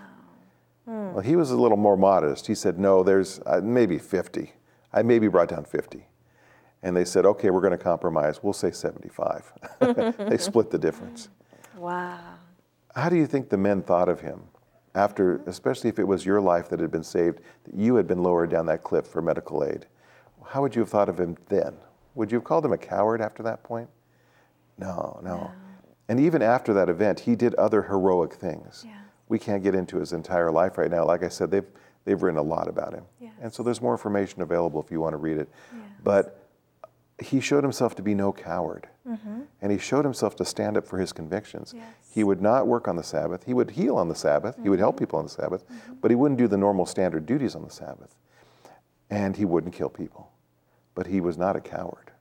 Mm. 0.90 1.14
Well, 1.14 1.24
he 1.24 1.36
was 1.36 1.52
a 1.52 1.56
little 1.56 1.78
more 1.78 1.96
modest. 1.96 2.48
He 2.48 2.56
said, 2.56 2.80
No, 2.80 3.04
there's 3.04 3.40
uh, 3.46 3.62
maybe 3.64 4.00
50. 4.00 4.52
I 4.92 5.04
maybe 5.04 5.28
brought 5.28 5.50
down 5.50 5.66
50. 5.66 6.08
And 6.84 6.96
they 6.96 7.06
said, 7.06 7.26
okay, 7.26 7.50
we're 7.50 7.62
going 7.62 7.72
to 7.72 7.78
compromise. 7.78 8.44
We'll 8.44 8.54
say 8.54 8.72
75. 8.72 9.54
they 10.18 10.38
split 10.38 10.70
the 10.70 10.78
difference. 10.78 11.30
Wow. 11.78 12.20
How 12.96 13.10
do 13.10 13.16
you 13.16 13.26
think 13.26 13.50
the 13.50 13.58
men 13.58 13.82
thought 13.82 14.10
of 14.10 14.20
him 14.20 14.42
after, 14.94 15.42
especially 15.48 15.90
if 15.90 15.98
it 15.98 16.04
was 16.04 16.26
your 16.26 16.42
life 16.42 16.70
that 16.70 16.80
had 16.80 16.92
been 16.92 17.04
saved, 17.04 17.40
that 17.64 17.74
you 17.74 17.96
had 17.96 18.06
been 18.06 18.22
lowered 18.22 18.50
down 18.50 18.66
that 18.68 18.84
cliff 18.84 19.08
for 19.08 19.22
medical 19.22 19.64
aid? 19.64 19.86
How 20.46 20.62
would 20.62 20.76
you 20.76 20.82
have 20.82 20.90
thought 20.90 21.10
of 21.10 21.20
him 21.20 21.38
then? 21.48 21.76
Would 22.16 22.32
you 22.32 22.38
have 22.38 22.44
called 22.44 22.66
him 22.66 22.74
a 22.74 22.78
coward 22.78 23.22
after 23.22 23.42
that 23.44 23.64
point? 23.64 23.90
No, 24.78 25.20
no. 25.24 25.38
no. 25.38 25.52
And 26.10 26.20
even 26.20 26.42
after 26.42 26.74
that 26.74 26.90
event, 26.90 27.22
he 27.22 27.36
did 27.36 27.56
other 27.56 27.82
heroic 27.82 28.34
things. 28.34 28.84
Yeah. 28.86 28.94
We 29.30 29.40
can't 29.40 29.64
get 29.64 29.74
into 29.74 29.98
his 29.98 30.14
entire 30.14 30.52
life 30.52 30.78
right 30.78 30.92
now. 30.92 31.06
Like 31.06 31.24
I 31.24 31.30
said, 31.30 31.50
they've, 31.50 31.66
they've 32.04 32.22
written 32.22 32.38
a 32.38 32.44
lot 32.44 32.68
about 32.68 32.94
him. 32.94 33.06
Yes. 33.20 33.32
And 33.42 33.54
so 33.54 33.64
there's 33.64 33.82
more 33.82 33.94
information 33.94 34.42
available 34.42 34.82
if 34.82 34.92
you 34.92 35.00
want 35.00 35.14
to 35.14 35.18
read 35.18 35.38
it. 35.38 35.50
Yes. 35.72 35.82
But 36.04 36.43
he 37.22 37.40
showed 37.40 37.64
himself 37.64 37.96
to 37.96 38.02
be 38.02 38.16
no 38.16 38.34
coward. 38.34 38.88
Mm-hmm. 39.08 39.42
And 39.62 39.72
he 39.72 39.78
showed 39.78 40.06
himself 40.06 40.36
to 40.38 40.46
stand 40.46 40.78
up 40.78 40.88
for 40.88 40.98
his 40.98 41.12
convictions. 41.12 41.74
Yes. 41.76 41.86
He 42.14 42.24
would 42.24 42.42
not 42.42 42.68
work 42.68 42.88
on 42.88 42.96
the 42.96 43.04
Sabbath. 43.04 43.44
He 43.44 43.54
would 43.54 43.72
heal 43.72 43.98
on 43.98 44.08
the 44.08 44.16
Sabbath. 44.16 44.56
Mm-hmm. 44.56 44.64
He 44.64 44.70
would 44.70 44.80
help 44.80 44.96
mm-hmm. 44.96 45.04
people 45.04 45.20
on 45.20 45.26
the 45.26 45.32
Sabbath. 45.32 45.68
Mm-hmm. 45.68 45.94
But 46.02 46.12
he 46.12 46.16
wouldn't 46.16 46.38
do 46.38 46.48
the 46.48 46.58
normal 46.58 46.86
standard 46.86 47.26
duties 47.26 47.56
on 47.56 47.64
the 47.64 47.70
Sabbath. 47.70 48.16
And 49.10 49.36
he 49.36 49.46
wouldn't 49.46 49.74
kill 49.74 49.90
people. 49.90 50.32
But 50.96 51.08
he 51.08 51.22
was 51.22 51.38
not 51.38 51.56
a 51.56 51.62
coward 51.62 52.12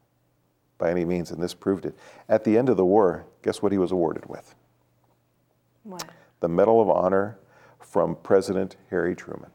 by 0.79 0.91
any 0.91 1.05
means, 1.05 1.31
and 1.31 1.41
this 1.41 1.55
proved 1.55 1.87
it. 1.87 1.97
At 2.29 2.43
the 2.45 2.59
end 2.59 2.69
of 2.69 2.77
the 2.77 2.85
war, 2.85 3.27
guess 3.43 3.63
what 3.63 3.71
he 3.71 3.79
was 3.79 3.93
awarded 3.93 4.27
with? 4.27 4.55
What? 5.85 6.05
The 6.41 6.49
Medal 6.49 6.81
of 6.81 6.91
Honor 6.91 7.39
from 7.79 8.17
President 8.17 8.77
Harry 8.91 9.15
Truman. 9.15 9.51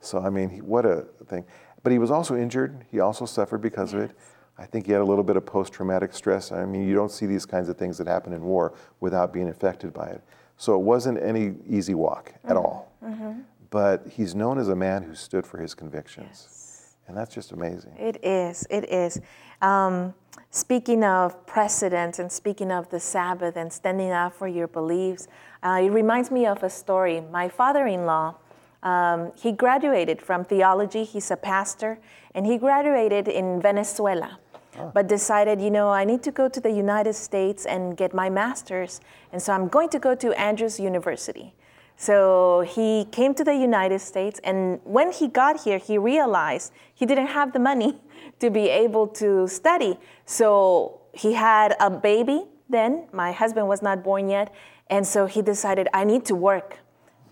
So, 0.00 0.18
I 0.18 0.28
mean, 0.28 0.50
what 0.66 0.84
a 0.84 1.06
thing. 1.26 1.44
But 1.82 1.92
he 1.92 1.98
was 1.98 2.10
also 2.10 2.36
injured. 2.36 2.84
He 2.90 3.00
also 3.00 3.24
suffered 3.24 3.62
because 3.62 3.94
yes. 3.94 4.02
of 4.02 4.10
it. 4.10 4.16
I 4.56 4.66
think 4.66 4.86
he 4.86 4.92
had 4.92 5.00
a 5.00 5.04
little 5.04 5.24
bit 5.24 5.36
of 5.36 5.44
post 5.44 5.72
traumatic 5.72 6.12
stress. 6.12 6.52
I 6.52 6.64
mean, 6.64 6.86
you 6.86 6.94
don't 6.94 7.10
see 7.10 7.26
these 7.26 7.44
kinds 7.44 7.68
of 7.68 7.76
things 7.76 7.98
that 7.98 8.06
happen 8.06 8.32
in 8.32 8.42
war 8.42 8.74
without 9.00 9.32
being 9.32 9.48
affected 9.48 9.92
by 9.92 10.06
it. 10.06 10.22
So 10.56 10.74
it 10.74 10.82
wasn't 10.82 11.20
any 11.22 11.54
easy 11.68 11.94
walk 11.94 12.34
at 12.44 12.50
mm-hmm. 12.50 12.58
all. 12.58 12.92
Mm-hmm. 13.04 13.40
But 13.70 14.06
he's 14.08 14.34
known 14.34 14.58
as 14.58 14.68
a 14.68 14.76
man 14.76 15.02
who 15.02 15.14
stood 15.14 15.44
for 15.44 15.58
his 15.58 15.74
convictions. 15.74 16.46
Yes. 16.48 16.94
And 17.08 17.16
that's 17.16 17.34
just 17.34 17.50
amazing. 17.52 17.96
It 17.98 18.24
is. 18.24 18.64
It 18.70 18.88
is. 18.88 19.20
Um, 19.60 20.14
speaking 20.50 21.02
of 21.02 21.44
precedent 21.46 22.20
and 22.20 22.30
speaking 22.30 22.70
of 22.70 22.88
the 22.90 23.00
Sabbath 23.00 23.56
and 23.56 23.72
standing 23.72 24.12
up 24.12 24.34
for 24.34 24.46
your 24.46 24.68
beliefs, 24.68 25.26
uh, 25.62 25.80
it 25.82 25.90
reminds 25.90 26.30
me 26.30 26.46
of 26.46 26.62
a 26.62 26.70
story. 26.70 27.20
My 27.20 27.48
father 27.48 27.86
in 27.86 28.06
law 28.06 28.36
um, 28.84 29.32
he 29.34 29.50
graduated 29.50 30.20
from 30.20 30.44
theology, 30.44 31.04
he's 31.04 31.30
a 31.30 31.36
pastor, 31.36 31.98
and 32.34 32.46
he 32.46 32.58
graduated 32.58 33.28
in 33.28 33.60
Venezuela. 33.60 34.38
Oh. 34.78 34.90
But 34.92 35.06
decided, 35.06 35.60
you 35.60 35.70
know, 35.70 35.88
I 35.90 36.04
need 36.04 36.22
to 36.24 36.32
go 36.32 36.48
to 36.48 36.60
the 36.60 36.70
United 36.70 37.14
States 37.14 37.64
and 37.66 37.96
get 37.96 38.12
my 38.12 38.28
master's. 38.28 39.00
And 39.32 39.40
so 39.40 39.52
I'm 39.52 39.68
going 39.68 39.88
to 39.90 39.98
go 39.98 40.14
to 40.14 40.32
Andrews 40.38 40.80
University. 40.80 41.54
So 41.96 42.62
he 42.66 43.06
came 43.12 43.34
to 43.34 43.44
the 43.44 43.54
United 43.54 44.00
States, 44.00 44.40
and 44.42 44.80
when 44.82 45.12
he 45.12 45.28
got 45.28 45.62
here, 45.62 45.78
he 45.78 45.96
realized 45.96 46.72
he 46.92 47.06
didn't 47.06 47.28
have 47.28 47.52
the 47.52 47.60
money 47.60 48.00
to 48.40 48.50
be 48.50 48.68
able 48.68 49.06
to 49.08 49.46
study. 49.46 49.96
So 50.26 51.02
he 51.12 51.34
had 51.34 51.76
a 51.78 51.90
baby 51.90 52.46
then, 52.68 53.06
my 53.12 53.30
husband 53.30 53.68
was 53.68 53.82
not 53.82 54.02
born 54.02 54.28
yet, 54.28 54.52
and 54.88 55.06
so 55.06 55.26
he 55.26 55.42
decided, 55.42 55.88
I 55.92 56.04
need 56.04 56.24
to 56.26 56.34
work 56.34 56.78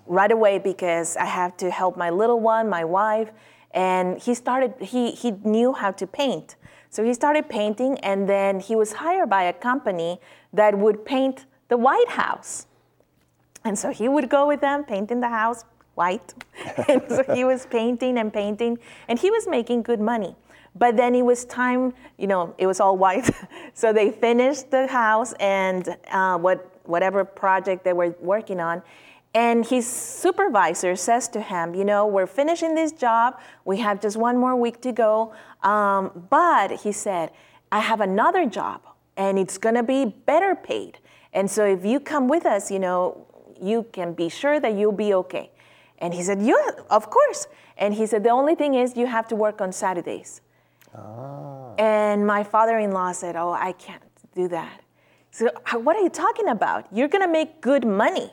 right 0.06 0.30
away 0.30 0.58
because 0.58 1.16
I 1.16 1.24
have 1.24 1.56
to 1.58 1.70
help 1.70 1.96
my 1.96 2.10
little 2.10 2.40
one, 2.40 2.68
my 2.68 2.84
wife. 2.84 3.30
And 3.72 4.18
he 4.18 4.34
started, 4.34 4.74
he, 4.80 5.12
he 5.12 5.30
knew 5.30 5.72
how 5.72 5.92
to 5.92 6.06
paint. 6.06 6.56
So 6.92 7.02
he 7.02 7.14
started 7.14 7.48
painting, 7.48 7.98
and 8.00 8.28
then 8.28 8.60
he 8.60 8.76
was 8.76 8.92
hired 8.92 9.30
by 9.30 9.44
a 9.44 9.52
company 9.54 10.20
that 10.52 10.76
would 10.76 11.06
paint 11.06 11.46
the 11.68 11.78
White 11.78 12.10
House. 12.10 12.66
And 13.64 13.78
so 13.78 13.88
he 13.88 14.10
would 14.10 14.28
go 14.28 14.46
with 14.46 14.60
them, 14.60 14.84
painting 14.84 15.20
the 15.20 15.30
house 15.30 15.64
white. 15.94 16.34
and 16.88 17.00
so 17.08 17.24
he 17.34 17.44
was 17.44 17.64
painting 17.64 18.18
and 18.18 18.30
painting, 18.30 18.78
and 19.08 19.18
he 19.18 19.30
was 19.30 19.48
making 19.48 19.84
good 19.84 20.00
money. 20.00 20.36
But 20.76 20.98
then 20.98 21.14
it 21.14 21.22
was 21.22 21.46
time, 21.46 21.94
you 22.18 22.26
know, 22.26 22.54
it 22.58 22.66
was 22.66 22.78
all 22.78 22.98
white. 22.98 23.30
so 23.74 23.94
they 23.94 24.10
finished 24.10 24.70
the 24.70 24.86
house 24.86 25.32
and 25.40 25.96
uh, 26.10 26.36
what, 26.36 26.78
whatever 26.84 27.24
project 27.24 27.84
they 27.84 27.94
were 27.94 28.14
working 28.20 28.60
on. 28.60 28.82
And 29.34 29.64
his 29.64 29.86
supervisor 29.86 30.94
says 30.94 31.28
to 31.28 31.40
him, 31.40 31.74
You 31.74 31.84
know, 31.84 32.06
we're 32.06 32.26
finishing 32.26 32.74
this 32.74 32.92
job. 32.92 33.40
We 33.64 33.78
have 33.78 34.00
just 34.00 34.16
one 34.16 34.36
more 34.36 34.54
week 34.56 34.80
to 34.82 34.92
go. 34.92 35.32
Um, 35.62 36.26
but 36.28 36.80
he 36.80 36.92
said, 36.92 37.30
I 37.70 37.80
have 37.80 38.00
another 38.00 38.44
job 38.44 38.82
and 39.16 39.38
it's 39.38 39.58
going 39.58 39.74
to 39.74 39.82
be 39.82 40.04
better 40.04 40.54
paid. 40.54 40.98
And 41.32 41.50
so 41.50 41.64
if 41.64 41.84
you 41.84 42.00
come 42.00 42.28
with 42.28 42.44
us, 42.44 42.70
you 42.70 42.78
know, 42.78 43.26
you 43.60 43.86
can 43.92 44.12
be 44.12 44.28
sure 44.28 44.60
that 44.60 44.74
you'll 44.74 44.92
be 44.92 45.14
okay. 45.14 45.50
And 45.98 46.12
he 46.12 46.22
said, 46.22 46.42
Yeah, 46.42 46.70
of 46.90 47.08
course. 47.08 47.46
And 47.78 47.94
he 47.94 48.06
said, 48.06 48.24
The 48.24 48.30
only 48.30 48.54
thing 48.54 48.74
is 48.74 48.96
you 48.96 49.06
have 49.06 49.28
to 49.28 49.36
work 49.36 49.60
on 49.60 49.72
Saturdays. 49.72 50.42
Ah. 50.94 51.74
And 51.78 52.26
my 52.26 52.42
father 52.44 52.78
in 52.78 52.92
law 52.92 53.12
said, 53.12 53.36
Oh, 53.36 53.52
I 53.52 53.72
can't 53.72 54.02
do 54.34 54.48
that. 54.48 54.82
So, 55.30 55.48
what 55.72 55.96
are 55.96 56.02
you 56.02 56.10
talking 56.10 56.48
about? 56.48 56.86
You're 56.92 57.08
going 57.08 57.22
to 57.22 57.32
make 57.32 57.62
good 57.62 57.86
money. 57.86 58.30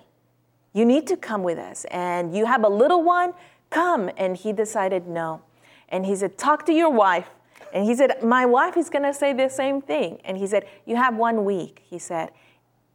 You 0.74 0.86
need 0.86 1.08
to 1.08 1.18
come 1.18 1.44
with 1.44 1.58
us. 1.58 1.86
And 1.92 2.36
you 2.36 2.46
have 2.46 2.64
a 2.64 2.70
little 2.70 3.04
one, 3.04 3.34
come. 3.70 4.10
And 4.18 4.38
he 4.38 4.54
decided 4.54 5.08
no. 5.08 5.42
And 5.90 6.06
he 6.06 6.16
said, 6.16 6.38
Talk 6.38 6.66
to 6.68 6.74
your 6.74 6.90
wife. 6.90 7.30
And 7.74 7.86
he 7.86 7.96
said, 7.96 8.24
My 8.24 8.46
wife 8.46 8.78
is 8.78 8.90
going 8.90 9.04
to 9.04 9.14
say 9.14 9.34
the 9.34 9.50
same 9.50 9.82
thing. 9.82 10.20
And 10.24 10.38
he 10.38 10.48
said, 10.48 10.66
You 10.86 10.96
have 10.96 11.16
one 11.16 11.46
week, 11.46 11.84
he 11.90 12.00
said. 12.00 12.32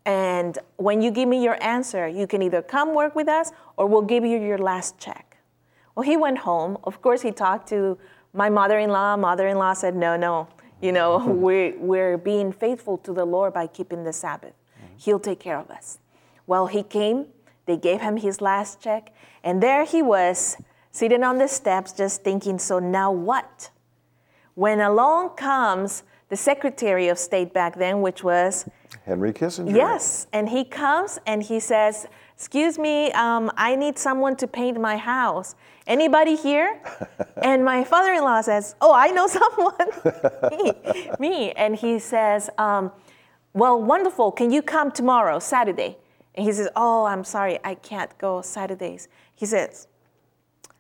And 0.07 0.59
when 0.77 1.01
you 1.01 1.11
give 1.11 1.29
me 1.29 1.43
your 1.43 1.63
answer, 1.63 2.07
you 2.07 2.27
can 2.27 2.43
either 2.43 2.61
come 2.61 2.95
work 2.95 3.15
with 3.15 3.29
us 3.29 3.53
or 3.77 3.87
we'll 3.87 4.03
give 4.03 4.25
you 4.25 4.39
your 4.39 4.59
last 4.59 4.99
check. 4.99 5.39
Well, 5.95 6.05
he 6.05 6.17
went 6.17 6.39
home. 6.39 6.77
Of 6.85 7.01
course, 7.01 7.23
he 7.23 7.33
talked 7.33 7.69
to 7.71 7.97
my 8.33 8.51
mother 8.51 8.79
in 8.79 8.91
law. 8.91 9.17
Mother 9.17 9.49
in 9.49 9.59
law 9.59 9.73
said, 9.73 9.97
No, 9.97 10.17
no, 10.17 10.49
you 10.81 10.93
know, 10.93 11.25
we're, 11.27 11.77
we're 11.79 12.19
being 12.19 12.53
faithful 12.53 12.99
to 12.99 13.13
the 13.13 13.25
Lord 13.25 13.55
by 13.55 13.67
keeping 13.67 14.05
the 14.05 14.13
Sabbath. 14.13 14.53
Mm-hmm. 14.53 14.97
He'll 14.99 15.21
take 15.21 15.41
care 15.41 15.59
of 15.59 15.71
us. 15.71 15.99
Well, 16.47 16.67
he 16.67 16.83
came, 16.83 17.27
they 17.67 17.77
gave 17.77 18.01
him 18.01 18.17
his 18.17 18.41
last 18.41 18.81
check, 18.81 19.13
and 19.43 19.63
there 19.63 19.85
he 19.85 20.03
was 20.03 20.57
sitting 20.91 21.25
on 21.25 21.39
the 21.39 21.49
steps 21.49 21.93
just 21.93 22.23
thinking, 22.23 22.59
So 22.59 22.79
now 22.79 23.11
what? 23.11 23.71
When 24.55 24.81
along 24.81 25.31
comes 25.31 26.05
the 26.29 26.37
Secretary 26.37 27.09
of 27.09 27.19
State 27.19 27.53
back 27.53 27.77
then, 27.77 28.01
which 28.01 28.25
was 28.25 28.69
Henry 29.05 29.33
Kissinger. 29.33 29.75
Yes, 29.75 30.27
and 30.33 30.49
he 30.49 30.65
comes 30.65 31.19
and 31.27 31.43
he 31.43 31.61
says, 31.61 32.07
"Excuse 32.37 32.79
me, 32.79 33.13
um, 33.13 33.51
I 33.57 33.77
need 33.77 33.99
someone 33.99 34.37
to 34.37 34.47
paint 34.47 34.81
my 34.81 34.97
house. 34.97 35.55
Anybody 35.87 36.37
here?" 36.37 36.81
and 37.43 37.65
my 37.65 37.85
father-in-law 37.85 38.41
says, 38.41 38.75
"Oh, 38.81 38.95
I 38.95 39.09
know 39.09 39.27
someone, 39.39 39.89
me, 40.51 40.73
me." 41.19 41.53
And 41.53 41.77
he 41.77 41.99
says, 41.99 42.49
um, 42.57 42.93
"Well, 43.53 43.83
wonderful. 43.83 44.33
Can 44.33 44.51
you 44.51 44.63
come 44.63 44.91
tomorrow, 44.91 45.39
Saturday?" 45.39 45.99
And 46.35 46.47
he 46.47 46.53
says, 46.53 46.69
"Oh, 46.75 47.05
I'm 47.05 47.25
sorry, 47.25 47.59
I 47.65 47.75
can't 47.75 48.17
go 48.19 48.43
Saturdays." 48.43 49.09
He 49.35 49.47
says, 49.47 49.89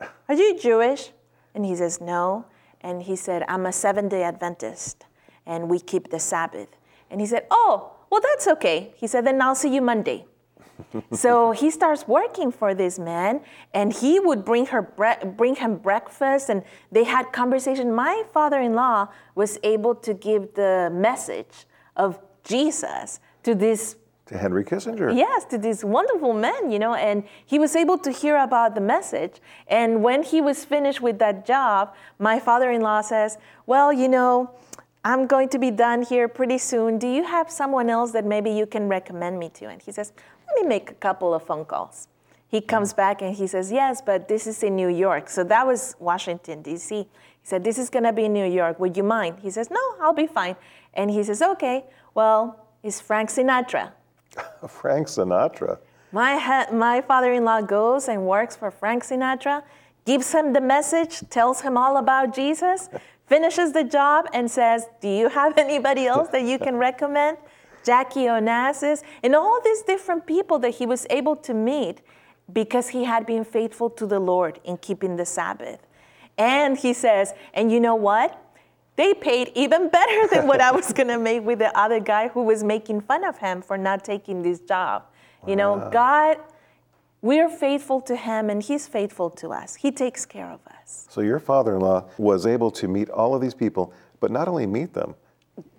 "Are 0.00 0.34
you 0.34 0.58
Jewish?" 0.58 1.12
And 1.54 1.64
he 1.64 1.76
says, 1.76 2.00
"No." 2.00 2.46
And 2.80 3.02
he 3.02 3.16
said, 3.16 3.44
"I'm 3.48 3.66
a 3.66 3.72
seven-day 3.72 4.22
Adventist." 4.22 5.06
and 5.46 5.68
we 5.68 5.78
keep 5.78 6.10
the 6.10 6.20
Sabbath. 6.20 6.68
And 7.10 7.20
he 7.20 7.26
said, 7.26 7.46
Oh, 7.50 7.92
well, 8.10 8.20
that's 8.20 8.46
okay. 8.48 8.92
He 8.96 9.06
said, 9.06 9.26
Then 9.26 9.40
I'll 9.42 9.54
see 9.54 9.74
you 9.74 9.82
Monday. 9.82 10.26
so 11.12 11.52
he 11.52 11.70
starts 11.70 12.08
working 12.08 12.50
for 12.50 12.74
this 12.74 12.98
man, 12.98 13.40
and 13.72 13.92
he 13.92 14.18
would 14.18 14.44
bring 14.44 14.66
her 14.66 14.82
bre- 14.82 15.24
bring 15.24 15.56
him 15.56 15.76
breakfast, 15.76 16.48
and 16.48 16.64
they 16.90 17.04
had 17.04 17.32
conversation. 17.32 17.92
My 17.92 18.24
father-in-law 18.32 19.08
was 19.34 19.58
able 19.62 19.94
to 19.96 20.14
give 20.14 20.54
the 20.54 20.90
message 20.92 21.66
of 21.96 22.18
Jesus 22.42 23.20
to 23.44 23.54
this 23.54 23.96
to 24.26 24.38
Henry 24.38 24.64
Kissinger. 24.64 25.14
Yes, 25.14 25.44
to 25.46 25.58
this 25.58 25.84
wonderful 25.84 26.32
man, 26.32 26.70
you 26.70 26.78
know, 26.78 26.94
and 26.94 27.24
he 27.44 27.58
was 27.58 27.76
able 27.76 27.98
to 27.98 28.10
hear 28.10 28.38
about 28.38 28.74
the 28.74 28.80
message. 28.80 29.40
And 29.68 30.02
when 30.02 30.22
he 30.22 30.40
was 30.40 30.64
finished 30.64 31.02
with 31.02 31.18
that 31.18 31.46
job, 31.46 31.94
my 32.18 32.40
father-in-law 32.40 33.02
says, 33.02 33.36
"Well, 33.66 33.92
you 33.92 34.08
know, 34.08 34.50
I'm 35.04 35.26
going 35.26 35.50
to 35.50 35.58
be 35.58 35.70
done 35.70 36.02
here 36.02 36.28
pretty 36.28 36.56
soon. 36.56 36.98
Do 36.98 37.06
you 37.06 37.24
have 37.24 37.50
someone 37.50 37.90
else 37.90 38.12
that 38.12 38.24
maybe 38.24 38.50
you 38.50 38.64
can 38.64 38.88
recommend 38.88 39.38
me 39.38 39.50
to? 39.50 39.66
And 39.66 39.82
he 39.82 39.92
says, 39.92 40.12
Let 40.48 40.62
me 40.62 40.66
make 40.66 40.90
a 40.90 40.94
couple 40.94 41.34
of 41.34 41.42
phone 41.42 41.66
calls. 41.66 42.08
He 42.48 42.62
comes 42.62 42.94
mm. 42.94 42.96
back 42.96 43.20
and 43.20 43.34
he 43.36 43.46
says, 43.46 43.70
Yes, 43.70 44.00
but 44.00 44.28
this 44.28 44.46
is 44.46 44.62
in 44.62 44.74
New 44.74 44.88
York. 44.88 45.28
So 45.28 45.44
that 45.44 45.66
was 45.66 45.94
Washington, 45.98 46.62
D.C. 46.62 46.94
He 46.96 47.06
said, 47.42 47.64
This 47.64 47.76
is 47.76 47.90
going 47.90 48.04
to 48.04 48.14
be 48.14 48.24
in 48.24 48.32
New 48.32 48.50
York. 48.50 48.80
Would 48.80 48.96
you 48.96 49.02
mind? 49.02 49.40
He 49.42 49.50
says, 49.50 49.70
No, 49.70 49.80
I'll 50.00 50.14
be 50.14 50.26
fine. 50.26 50.56
And 50.94 51.10
he 51.10 51.22
says, 51.22 51.42
Okay, 51.42 51.84
well, 52.14 52.66
it's 52.82 52.98
Frank 52.98 53.28
Sinatra. 53.28 53.92
Frank 54.68 55.08
Sinatra. 55.08 55.78
My, 56.12 56.36
ha- 56.36 56.68
my 56.72 57.00
father 57.00 57.32
in 57.32 57.44
law 57.44 57.60
goes 57.60 58.08
and 58.08 58.26
works 58.26 58.54
for 58.54 58.70
Frank 58.70 59.04
Sinatra, 59.04 59.62
gives 60.04 60.32
him 60.32 60.52
the 60.52 60.60
message, 60.60 61.22
tells 61.30 61.62
him 61.62 61.76
all 61.76 61.96
about 61.96 62.34
Jesus 62.34 62.88
finishes 63.26 63.72
the 63.72 63.84
job 63.84 64.26
and 64.32 64.50
says, 64.50 64.86
Do 65.00 65.08
you 65.08 65.28
have 65.28 65.58
anybody 65.68 66.06
else 66.06 66.28
that 66.28 66.42
you 66.42 66.58
can 66.58 66.76
recommend? 66.76 67.38
Jackie 67.84 68.24
Onassis, 68.24 69.02
and 69.22 69.34
all 69.34 69.60
these 69.62 69.82
different 69.82 70.26
people 70.26 70.58
that 70.60 70.70
he 70.70 70.86
was 70.86 71.06
able 71.10 71.36
to 71.36 71.52
meet 71.52 72.00
because 72.50 72.88
he 72.88 73.04
had 73.04 73.26
been 73.26 73.44
faithful 73.44 73.90
to 73.90 74.06
the 74.06 74.18
Lord 74.18 74.58
in 74.64 74.78
keeping 74.78 75.16
the 75.16 75.26
Sabbath. 75.26 75.80
And 76.38 76.78
he 76.78 76.94
says, 76.94 77.34
And 77.52 77.70
you 77.70 77.80
know 77.80 77.94
what? 77.94 78.40
They 78.96 79.14
paid 79.14 79.52
even 79.54 79.88
better 79.98 80.28
than 80.32 80.46
what 80.46 80.60
I 80.60 80.72
was 80.72 80.92
going 80.92 81.08
to 81.08 81.18
make 81.18 81.44
with 81.44 81.58
the 81.58 81.76
other 81.78 82.00
guy 82.00 82.28
who 82.28 82.42
was 82.42 82.62
making 82.62 83.02
fun 83.02 83.24
of 83.24 83.38
him 83.38 83.62
for 83.62 83.76
not 83.76 84.04
taking 84.04 84.42
this 84.42 84.60
job. 84.60 85.04
You 85.46 85.56
know, 85.56 85.90
God 85.92 86.38
we're 87.24 87.48
faithful 87.48 88.02
to 88.02 88.16
Him 88.16 88.50
and 88.50 88.62
He's 88.62 88.86
faithful 88.86 89.30
to 89.30 89.48
us. 89.48 89.76
He 89.76 89.90
takes 89.90 90.26
care 90.26 90.50
of 90.50 90.60
us. 90.66 91.06
So, 91.08 91.22
your 91.22 91.38
father 91.38 91.74
in 91.74 91.80
law 91.80 92.04
was 92.18 92.44
able 92.44 92.70
to 92.72 92.86
meet 92.86 93.08
all 93.08 93.34
of 93.34 93.40
these 93.40 93.54
people, 93.54 93.94
but 94.20 94.30
not 94.30 94.46
only 94.46 94.66
meet 94.66 94.92
them, 94.92 95.14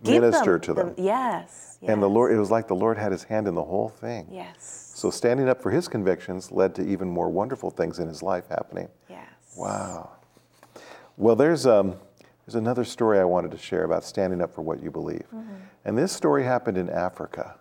Give 0.03 0.23
minister 0.23 0.53
them, 0.53 0.61
to 0.61 0.73
them. 0.73 0.87
them. 0.95 1.05
Yes, 1.05 1.77
yes. 1.79 1.91
And 1.91 2.01
the 2.01 2.09
Lord, 2.09 2.33
it 2.33 2.39
was 2.39 2.49
like 2.49 2.67
the 2.67 2.75
Lord 2.75 2.97
had 2.97 3.11
His 3.11 3.23
hand 3.23 3.47
in 3.47 3.53
the 3.53 3.63
whole 3.63 3.89
thing. 3.89 4.27
Yes. 4.31 4.91
So, 4.95 5.11
standing 5.11 5.47
up 5.47 5.61
for 5.61 5.69
His 5.69 5.87
convictions 5.87 6.51
led 6.51 6.73
to 6.75 6.81
even 6.83 7.07
more 7.07 7.29
wonderful 7.29 7.69
things 7.69 7.99
in 7.99 8.07
His 8.07 8.23
life 8.23 8.47
happening. 8.49 8.89
Yes. 9.07 9.29
Wow. 9.55 10.13
Well, 11.15 11.35
there's, 11.35 11.67
um, 11.67 11.93
there's 12.45 12.55
another 12.55 12.83
story 12.83 13.19
I 13.19 13.23
wanted 13.23 13.51
to 13.51 13.57
share 13.57 13.83
about 13.83 14.03
standing 14.03 14.41
up 14.41 14.53
for 14.53 14.61
what 14.61 14.81
you 14.81 14.91
believe. 14.91 15.25
Mm-hmm. 15.33 15.53
And 15.85 15.97
this 15.97 16.11
story 16.11 16.43
happened 16.43 16.77
in 16.77 16.89
Africa. 16.89 17.55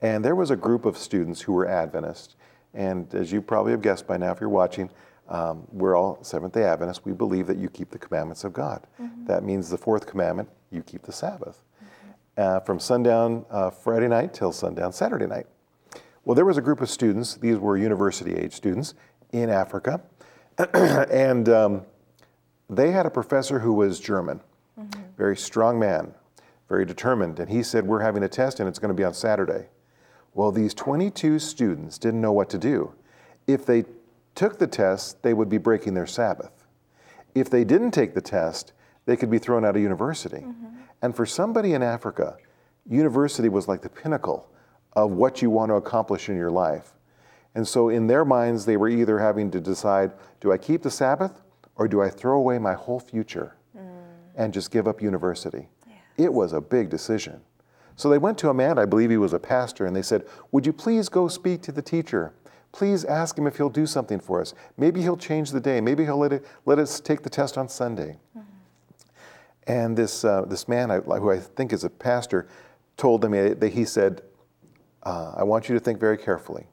And 0.00 0.24
there 0.24 0.34
was 0.34 0.50
a 0.50 0.56
group 0.56 0.84
of 0.84 0.96
students 0.96 1.40
who 1.40 1.52
were 1.52 1.66
Adventists 1.66 2.36
and 2.74 3.12
as 3.14 3.32
you 3.32 3.42
probably 3.42 3.72
have 3.72 3.82
guessed 3.82 4.06
by 4.06 4.16
now, 4.16 4.32
if 4.32 4.40
you're 4.40 4.48
watching, 4.48 4.90
um, 5.28 5.66
we're 5.70 5.96
all 5.96 6.22
Seventh 6.22 6.54
day 6.54 6.64
Adventists. 6.64 7.04
We 7.04 7.12
believe 7.12 7.46
that 7.46 7.58
you 7.58 7.68
keep 7.68 7.90
the 7.90 7.98
commandments 7.98 8.44
of 8.44 8.52
God. 8.52 8.86
Mm-hmm. 9.00 9.26
That 9.26 9.44
means 9.44 9.68
the 9.68 9.78
fourth 9.78 10.06
commandment, 10.06 10.48
you 10.70 10.82
keep 10.82 11.02
the 11.02 11.12
Sabbath. 11.12 11.62
Mm-hmm. 11.76 12.10
Uh, 12.38 12.60
from 12.60 12.80
sundown 12.80 13.44
uh, 13.50 13.70
Friday 13.70 14.08
night 14.08 14.34
till 14.34 14.52
sundown 14.52 14.92
Saturday 14.92 15.26
night. 15.26 15.46
Well, 16.24 16.34
there 16.34 16.44
was 16.44 16.56
a 16.56 16.62
group 16.62 16.80
of 16.80 16.88
students, 16.88 17.34
these 17.34 17.58
were 17.58 17.76
university 17.76 18.34
age 18.34 18.54
students 18.54 18.94
in 19.32 19.50
Africa, 19.50 20.00
and 21.10 21.48
um, 21.48 21.82
they 22.76 22.90
had 22.90 23.06
a 23.06 23.10
professor 23.10 23.60
who 23.60 23.72
was 23.72 24.00
German, 24.00 24.40
mm-hmm. 24.78 25.00
very 25.16 25.36
strong 25.36 25.78
man, 25.78 26.14
very 26.68 26.84
determined, 26.84 27.38
and 27.38 27.50
he 27.50 27.62
said, 27.62 27.86
We're 27.86 28.00
having 28.00 28.22
a 28.22 28.28
test 28.28 28.60
and 28.60 28.68
it's 28.68 28.78
going 28.78 28.88
to 28.88 28.94
be 28.94 29.04
on 29.04 29.14
Saturday. 29.14 29.68
Well, 30.34 30.50
these 30.50 30.72
22 30.74 31.38
students 31.38 31.98
didn't 31.98 32.20
know 32.20 32.32
what 32.32 32.48
to 32.50 32.58
do. 32.58 32.94
If 33.46 33.66
they 33.66 33.84
took 34.34 34.58
the 34.58 34.66
test, 34.66 35.22
they 35.22 35.34
would 35.34 35.48
be 35.48 35.58
breaking 35.58 35.94
their 35.94 36.06
Sabbath. 36.06 36.64
If 37.34 37.50
they 37.50 37.64
didn't 37.64 37.90
take 37.90 38.14
the 38.14 38.22
test, 38.22 38.72
they 39.04 39.16
could 39.16 39.30
be 39.30 39.38
thrown 39.38 39.64
out 39.64 39.76
of 39.76 39.82
university. 39.82 40.38
Mm-hmm. 40.38 40.76
And 41.02 41.14
for 41.14 41.26
somebody 41.26 41.74
in 41.74 41.82
Africa, 41.82 42.36
university 42.88 43.48
was 43.48 43.68
like 43.68 43.82
the 43.82 43.88
pinnacle 43.88 44.48
of 44.94 45.10
what 45.10 45.42
you 45.42 45.50
want 45.50 45.70
to 45.70 45.74
accomplish 45.74 46.28
in 46.28 46.36
your 46.36 46.50
life. 46.50 46.92
And 47.54 47.68
so, 47.68 47.90
in 47.90 48.06
their 48.06 48.24
minds, 48.24 48.64
they 48.64 48.78
were 48.78 48.88
either 48.88 49.18
having 49.18 49.50
to 49.50 49.60
decide 49.60 50.12
do 50.40 50.52
I 50.52 50.56
keep 50.56 50.82
the 50.82 50.90
Sabbath 50.90 51.41
or 51.76 51.88
do 51.88 52.02
I 52.02 52.10
throw 52.10 52.38
away 52.38 52.58
my 52.58 52.74
whole 52.74 53.00
future 53.00 53.56
mm. 53.76 53.82
and 54.36 54.52
just 54.52 54.70
give 54.70 54.86
up 54.86 55.02
university? 55.02 55.68
It 56.16 56.32
was 56.32 56.52
a 56.52 56.60
big 56.60 56.90
decision. 56.90 57.40
So 57.96 58.08
they 58.08 58.18
went 58.18 58.38
to 58.38 58.48
a 58.48 58.54
man, 58.54 58.78
I 58.78 58.84
believe 58.84 59.10
he 59.10 59.16
was 59.16 59.32
a 59.32 59.38
pastor, 59.38 59.86
and 59.86 59.94
they 59.94 60.02
said, 60.02 60.24
Would 60.50 60.66
you 60.66 60.72
please 60.72 61.08
go 61.08 61.28
speak 61.28 61.62
to 61.62 61.72
the 61.72 61.82
teacher? 61.82 62.32
Please 62.72 63.04
ask 63.04 63.36
him 63.36 63.46
if 63.46 63.56
he'll 63.58 63.68
do 63.68 63.86
something 63.86 64.18
for 64.18 64.40
us. 64.40 64.54
Maybe 64.78 65.02
he'll 65.02 65.16
change 65.16 65.50
the 65.50 65.60
day. 65.60 65.80
Maybe 65.80 66.04
he'll 66.04 66.18
let, 66.18 66.32
it, 66.32 66.46
let 66.64 66.78
us 66.78 67.00
take 67.00 67.22
the 67.22 67.28
test 67.28 67.58
on 67.58 67.68
Sunday. 67.68 68.16
Mm-hmm. 68.36 68.48
And 69.66 69.96
this, 69.96 70.24
uh, 70.24 70.42
this 70.46 70.68
man, 70.68 70.90
I, 70.90 70.98
who 71.00 71.30
I 71.30 71.38
think 71.38 71.72
is 71.72 71.84
a 71.84 71.90
pastor, 71.90 72.48
told 72.96 73.20
them 73.20 73.32
that 73.32 73.72
he 73.72 73.84
said, 73.84 74.22
uh, 75.02 75.34
I 75.36 75.42
want 75.42 75.68
you 75.68 75.74
to 75.74 75.80
think 75.80 76.00
very 76.00 76.16
carefully. 76.16 76.66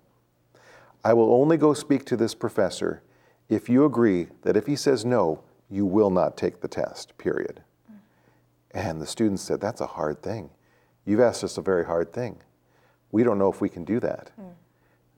I 1.03 1.13
will 1.13 1.33
only 1.33 1.57
go 1.57 1.73
speak 1.73 2.05
to 2.05 2.17
this 2.17 2.33
professor 2.33 3.01
if 3.49 3.67
you 3.67 3.83
agree 3.83 4.27
that 4.43 4.55
if 4.55 4.67
he 4.67 4.75
says 4.75 5.03
no, 5.03 5.43
you 5.69 5.85
will 5.85 6.09
not 6.09 6.37
take 6.37 6.61
the 6.61 6.67
test, 6.67 7.17
period. 7.17 7.61
And 8.71 9.01
the 9.01 9.07
students 9.07 9.41
said, 9.41 9.59
That's 9.59 9.81
a 9.81 9.87
hard 9.87 10.21
thing. 10.21 10.51
You've 11.05 11.19
asked 11.19 11.43
us 11.43 11.57
a 11.57 11.61
very 11.61 11.85
hard 11.85 12.13
thing. 12.13 12.37
We 13.11 13.23
don't 13.23 13.39
know 13.39 13.51
if 13.51 13.61
we 13.61 13.69
can 13.69 13.83
do 13.83 13.99
that. 13.99 14.31
Hmm. 14.35 14.49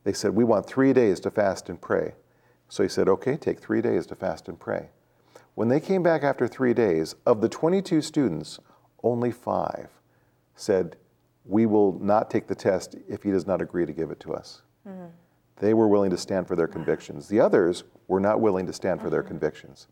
They 0.04 0.12
said, 0.12 0.34
We 0.34 0.44
want 0.44 0.66
three 0.66 0.92
days 0.92 1.20
to 1.20 1.30
fast 1.30 1.68
and 1.68 1.80
pray. 1.80 2.14
So 2.68 2.82
he 2.82 2.88
said, 2.88 3.08
Okay, 3.08 3.36
take 3.36 3.60
three 3.60 3.82
days 3.82 4.06
to 4.06 4.14
fast 4.14 4.48
and 4.48 4.58
pray. 4.58 4.88
When 5.54 5.68
they 5.68 5.80
came 5.80 6.02
back 6.02 6.22
after 6.22 6.48
three 6.48 6.72
days, 6.72 7.14
of 7.26 7.42
the 7.42 7.48
22 7.48 8.00
students, 8.00 8.58
only 9.02 9.30
five 9.30 9.88
said, 10.56 10.96
We 11.44 11.66
will 11.66 11.98
not 11.98 12.30
take 12.30 12.46
the 12.46 12.54
test 12.54 12.96
if 13.06 13.22
he 13.22 13.30
does 13.30 13.46
not 13.46 13.60
agree 13.60 13.84
to 13.84 13.92
give 13.92 14.10
it 14.10 14.20
to 14.20 14.32
us. 14.32 14.62
Mm-hmm. 14.88 15.06
They 15.56 15.74
were 15.74 15.88
willing 15.88 16.10
to 16.10 16.18
stand 16.18 16.48
for 16.48 16.56
their 16.56 16.66
convictions. 16.66 17.28
The 17.28 17.40
others 17.40 17.84
were 18.08 18.20
not 18.20 18.40
willing 18.40 18.66
to 18.66 18.72
stand 18.72 19.00
for 19.00 19.10
their 19.10 19.22
convictions. 19.22 19.88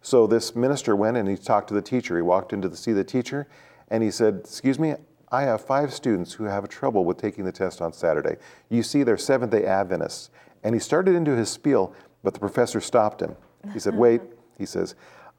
So 0.00 0.26
this 0.26 0.56
minister 0.56 0.96
went 0.96 1.16
and 1.16 1.28
he 1.28 1.36
talked 1.36 1.68
to 1.68 1.74
the 1.74 1.82
teacher. 1.82 2.16
He 2.16 2.22
walked 2.22 2.52
in 2.52 2.62
to 2.62 2.76
see 2.76 2.92
the 2.92 3.04
teacher 3.04 3.46
and 3.88 4.02
he 4.02 4.10
said, 4.10 4.40
Excuse 4.44 4.78
me, 4.78 4.94
I 5.30 5.42
have 5.42 5.64
five 5.64 5.92
students 5.92 6.32
who 6.32 6.44
have 6.44 6.68
trouble 6.68 7.04
with 7.04 7.18
taking 7.18 7.44
the 7.44 7.52
test 7.52 7.80
on 7.80 7.92
Saturday. 7.92 8.36
You 8.68 8.82
see, 8.82 9.02
they're 9.02 9.16
Seventh 9.16 9.52
day 9.52 9.64
Adventists. 9.64 10.30
And 10.64 10.74
he 10.74 10.78
started 10.78 11.14
into 11.14 11.36
his 11.36 11.50
spiel, 11.50 11.94
but 12.22 12.34
the 12.34 12.40
professor 12.40 12.80
stopped 12.80 13.20
him. 13.20 13.36
He 13.72 13.78
said, 13.78 13.96
Wait, 13.96 14.20
he 14.58 14.66
says, 14.66 14.94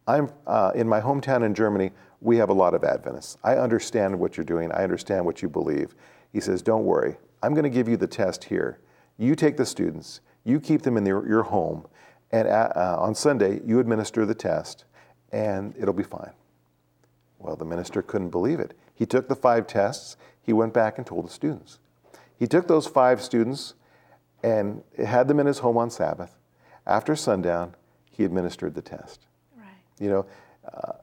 I'm 0.08 0.32
uh, 0.47 0.71
in 0.76 0.88
my 0.88 0.99
hometown 0.99 1.45
in 1.45 1.54
Germany, 1.54 1.91
we 2.21 2.38
have 2.38 2.49
a 2.49 2.54
lot 2.54 2.73
of 2.73 2.84
Adventists. 2.84 3.38
I 3.43 3.56
understand 3.56 4.17
what 4.17 4.38
you're 4.38 4.45
doing, 4.45 4.71
I 4.71 4.84
understand 4.84 5.26
what 5.26 5.41
you 5.41 5.49
believe. 5.49 5.95
He 6.32 6.39
says, 6.39 6.62
Don't 6.62 6.86
worry, 6.86 7.17
I'm 7.41 7.54
going 7.54 7.63
to 7.63 7.69
give 7.69 7.88
you 7.88 7.97
the 7.97 8.08
test 8.08 8.45
here. 8.45 8.80
You 9.23 9.36
take 9.36 9.55
the 9.55 9.65
students, 9.65 10.19
you 10.43 10.59
keep 10.59 10.81
them 10.81 10.97
in 10.97 11.05
your, 11.05 11.25
your 11.25 11.43
home, 11.43 11.88
and 12.33 12.45
at, 12.45 12.75
uh, 12.75 12.97
on 12.99 13.15
Sunday, 13.15 13.62
you 13.65 13.79
administer 13.79 14.25
the 14.25 14.36
test, 14.36 14.83
and 15.31 15.73
it'll 15.79 15.93
be 15.93 16.03
fine. 16.03 16.33
Well, 17.39 17.55
the 17.55 17.63
minister 17.63 18.01
couldn't 18.01 18.31
believe 18.31 18.59
it. 18.59 18.73
He 18.93 19.05
took 19.05 19.29
the 19.29 19.36
five 19.36 19.65
tests, 19.65 20.17
he 20.41 20.51
went 20.51 20.73
back 20.73 20.97
and 20.97 21.07
told 21.07 21.25
the 21.25 21.31
students. 21.31 21.79
He 22.38 22.47
took 22.47 22.67
those 22.67 22.86
five 22.86 23.21
students 23.21 23.75
and 24.43 24.83
had 24.97 25.29
them 25.29 25.39
in 25.39 25.47
his 25.47 25.59
home 25.59 25.77
on 25.77 25.89
Sabbath. 25.89 26.36
After 26.86 27.15
sundown, 27.15 27.75
he 28.12 28.25
administered 28.25 28.75
the 28.75 28.81
test. 28.81 29.25
Right. 29.57 29.67
You 29.99 30.09
know, 30.09 30.25
uh, 30.73 30.93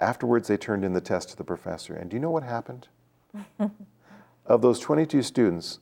afterwards 0.00 0.48
they 0.48 0.56
turned 0.56 0.82
in 0.82 0.94
the 0.94 1.00
test 1.02 1.28
to 1.30 1.36
the 1.36 1.44
professor, 1.44 1.94
and 1.94 2.08
do 2.08 2.16
you 2.16 2.20
know 2.20 2.30
what 2.30 2.42
happened? 2.42 2.88
of 4.46 4.62
those 4.62 4.80
22 4.80 5.22
students, 5.22 5.80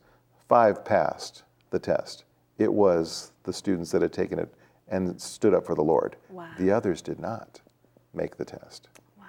five 0.49 0.85
passed 0.85 1.45
the 1.71 1.79
test. 1.79 2.25
It 2.59 2.73
was 2.73 3.33
the 3.45 3.53
students 3.53 3.91
that 3.93 4.03
had 4.03 4.13
taken 4.13 4.39
it 4.39 4.53
and 4.89 5.21
stood 5.21 5.55
up 5.55 5.67
for 5.67 5.75
the 5.75 5.83
Lord. 5.83 6.17
Wow. 6.31 6.51
The 6.59 6.71
others 6.71 7.03
did 7.03 7.21
not 7.21 7.61
make 8.15 8.37
the 8.37 8.45
test. 8.45 8.89
Wow. 9.19 9.25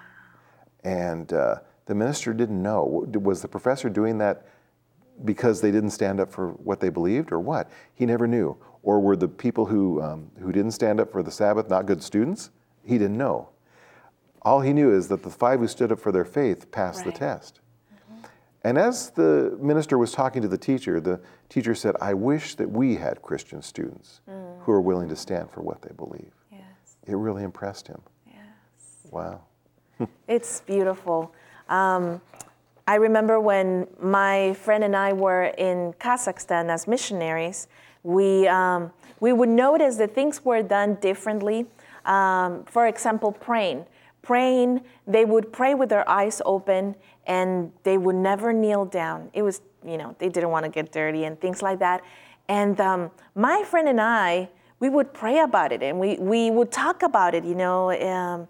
And 0.84 1.32
uh, 1.32 1.56
the 1.86 1.94
minister 1.94 2.32
didn't 2.32 2.62
know. 2.62 3.06
Was 3.12 3.42
the 3.42 3.48
professor 3.48 3.88
doing 3.88 4.18
that 4.18 4.46
because 5.24 5.60
they 5.60 5.70
didn't 5.70 5.90
stand 5.90 6.18
up 6.18 6.32
for 6.32 6.52
what 6.52 6.80
they 6.80 6.88
believed, 6.88 7.30
or 7.30 7.40
what? 7.40 7.70
He 7.94 8.06
never 8.06 8.26
knew. 8.26 8.56
Or 8.82 9.00
were 9.00 9.16
the 9.16 9.28
people 9.28 9.66
who, 9.66 10.00
um, 10.00 10.30
who 10.40 10.52
didn't 10.52 10.70
stand 10.70 10.98
up 10.98 11.12
for 11.12 11.22
the 11.22 11.30
Sabbath 11.30 11.68
not 11.68 11.84
good 11.84 12.02
students? 12.02 12.50
He 12.84 12.96
didn't 12.96 13.18
know. 13.18 13.50
All 14.42 14.62
he 14.62 14.72
knew 14.72 14.90
is 14.90 15.08
that 15.08 15.22
the 15.22 15.30
five 15.30 15.60
who 15.60 15.68
stood 15.68 15.92
up 15.92 16.00
for 16.00 16.12
their 16.12 16.24
faith 16.24 16.70
passed 16.70 17.04
the 17.04 17.12
test. 17.12 17.59
And 18.62 18.76
as 18.76 19.10
the 19.10 19.56
minister 19.60 19.96
was 19.96 20.12
talking 20.12 20.42
to 20.42 20.48
the 20.48 20.58
teacher, 20.58 21.00
the 21.00 21.20
teacher 21.48 21.74
said, 21.74 21.96
I 22.00 22.12
wish 22.14 22.56
that 22.56 22.70
we 22.70 22.96
had 22.96 23.22
Christian 23.22 23.62
students 23.62 24.20
who 24.26 24.72
are 24.72 24.80
willing 24.80 25.08
to 25.08 25.16
stand 25.16 25.50
for 25.50 25.62
what 25.62 25.80
they 25.80 25.92
believe. 25.94 26.32
Yes. 26.52 26.62
It 27.06 27.14
really 27.14 27.42
impressed 27.42 27.88
him. 27.88 28.00
Yes. 28.26 28.36
Wow. 29.10 29.42
It's 30.28 30.60
beautiful. 30.62 31.34
Um, 31.68 32.20
I 32.86 32.96
remember 32.96 33.38
when 33.38 33.86
my 34.00 34.54
friend 34.54 34.82
and 34.82 34.96
I 34.96 35.12
were 35.12 35.44
in 35.58 35.92
Kazakhstan 36.00 36.70
as 36.70 36.88
missionaries, 36.88 37.68
we, 38.02 38.48
um, 38.48 38.92
we 39.20 39.32
would 39.32 39.48
notice 39.48 39.96
that 39.96 40.14
things 40.14 40.44
were 40.44 40.62
done 40.62 40.96
differently. 40.96 41.66
Um, 42.04 42.64
for 42.64 42.86
example, 42.86 43.32
praying. 43.32 43.86
Praying, 44.22 44.80
they 45.06 45.24
would 45.24 45.52
pray 45.52 45.74
with 45.74 45.88
their 45.88 46.08
eyes 46.08 46.42
open 46.44 46.94
and 47.26 47.72
they 47.82 47.98
would 47.98 48.16
never 48.16 48.52
kneel 48.52 48.84
down. 48.84 49.30
It 49.32 49.42
was, 49.42 49.60
you 49.84 49.96
know, 49.96 50.16
they 50.18 50.28
didn't 50.28 50.50
want 50.50 50.64
to 50.64 50.70
get 50.70 50.92
dirty 50.92 51.24
and 51.24 51.40
things 51.40 51.62
like 51.62 51.78
that. 51.78 52.02
And 52.48 52.80
um, 52.80 53.10
my 53.34 53.62
friend 53.64 53.88
and 53.88 54.00
I, 54.00 54.48
we 54.80 54.88
would 54.88 55.12
pray 55.12 55.40
about 55.40 55.72
it 55.72 55.82
and 55.82 56.00
we, 56.00 56.16
we 56.16 56.50
would 56.50 56.72
talk 56.72 57.02
about 57.02 57.34
it, 57.34 57.44
you 57.44 57.54
know. 57.54 57.92
Um, 57.92 58.48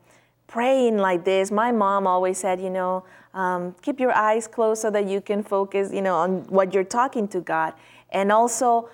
praying 0.51 0.99
like 0.99 1.25
this. 1.25 1.51
My 1.53 1.71
mom 1.71 2.07
always 2.07 2.37
said, 2.37 2.61
you 2.61 2.71
know, 2.71 3.05
um, 3.33 3.75
keep 3.83 4.01
your 4.01 4.13
eyes 4.13 4.49
closed 4.49 4.83
so 4.83 4.91
that 4.91 5.07
you 5.07 5.21
can 5.21 5.45
focus, 5.45 5.93
you 5.93 6.03
know, 6.03 6.17
on 6.17 6.43
what 6.49 6.75
you're 6.75 6.85
talking 6.85 7.29
to 7.29 7.41
God, 7.41 7.73
and 8.11 8.33
also 8.33 8.91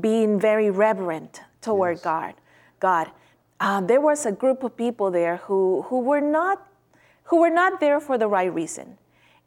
being 0.00 0.38
very 0.38 0.70
reverent 0.70 1.40
toward 1.60 2.00
God. 2.02 2.34
God. 2.78 3.10
Uh, 3.58 3.80
there 3.80 4.00
was 4.00 4.24
a 4.26 4.32
group 4.32 4.62
of 4.62 4.76
people 4.76 5.10
there 5.10 5.38
who 5.38 5.82
who 5.88 6.00
were 6.00 6.20
not 6.20 6.66
who 7.24 7.40
were 7.40 7.50
not 7.50 7.80
there 7.80 8.00
for 8.00 8.16
the 8.16 8.28
right 8.28 8.52
reason, 8.52 8.96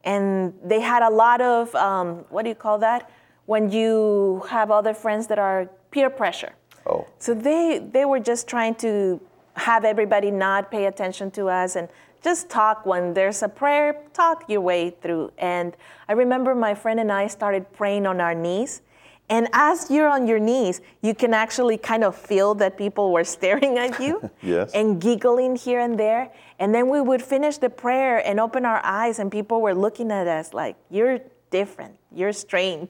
and 0.06 0.54
they 0.64 0.80
had 0.80 1.02
a 1.04 1.10
lot 1.10 1.42
of 1.42 1.74
um, 1.76 2.26
what 2.30 2.44
do 2.44 2.50
you 2.50 2.56
call 2.56 2.78
that? 2.80 3.10
When 3.48 3.72
you 3.72 4.44
have 4.50 4.72
other 4.72 4.94
friends 4.94 5.28
that 5.28 5.40
are 5.40 5.70
peer 5.92 6.10
pressure. 6.10 6.54
Oh. 6.86 7.08
So 7.20 7.34
they 7.34 7.80
they 7.92 8.06
were 8.06 8.20
just 8.20 8.48
trying 8.48 8.76
to 8.76 9.20
have 9.56 9.86
everybody 9.86 10.32
not 10.32 10.70
pay 10.70 10.86
attention 10.86 11.32
to 11.32 11.48
us 11.50 11.76
and 11.76 11.88
just 12.24 12.50
talk 12.50 12.86
when 12.86 13.14
there's 13.14 13.44
a 13.44 13.48
prayer, 13.48 14.02
talk 14.14 14.50
your 14.50 14.62
way 14.62 14.90
through. 14.90 15.32
And 15.38 15.78
I 16.10 16.14
remember 16.14 16.56
my 16.56 16.74
friend 16.74 17.00
and 17.00 17.12
I 17.12 17.28
started 17.28 17.72
praying 17.72 18.08
on 18.08 18.20
our 18.20 18.34
knees. 18.34 18.82
And 19.30 19.48
as 19.54 19.90
you're 19.90 20.08
on 20.08 20.28
your 20.28 20.38
knees, 20.40 20.82
you 21.02 21.16
can 21.16 21.34
actually 21.34 21.78
kind 21.78 22.04
of 22.04 22.16
feel 22.16 22.54
that 22.56 22.78
people 22.78 23.12
were 23.12 23.24
staring 23.24 23.78
at 23.80 24.00
you 24.00 24.30
Yes. 24.44 24.72
and 24.74 25.02
giggling 25.02 25.56
here 25.56 25.80
and 25.80 26.00
there. 26.00 26.32
And 26.60 26.74
then 26.76 26.90
we 26.90 27.02
would 27.02 27.22
finish 27.24 27.58
the 27.58 27.70
prayer 27.70 28.26
and 28.26 28.40
open 28.40 28.66
our 28.66 28.82
eyes, 28.86 29.18
and 29.20 29.32
people 29.32 29.62
were 29.62 29.74
looking 29.74 30.12
at 30.12 30.28
us 30.28 30.54
like, 30.54 30.76
You're 30.92 31.20
different, 31.50 31.96
you're 32.14 32.34
strange. 32.34 32.90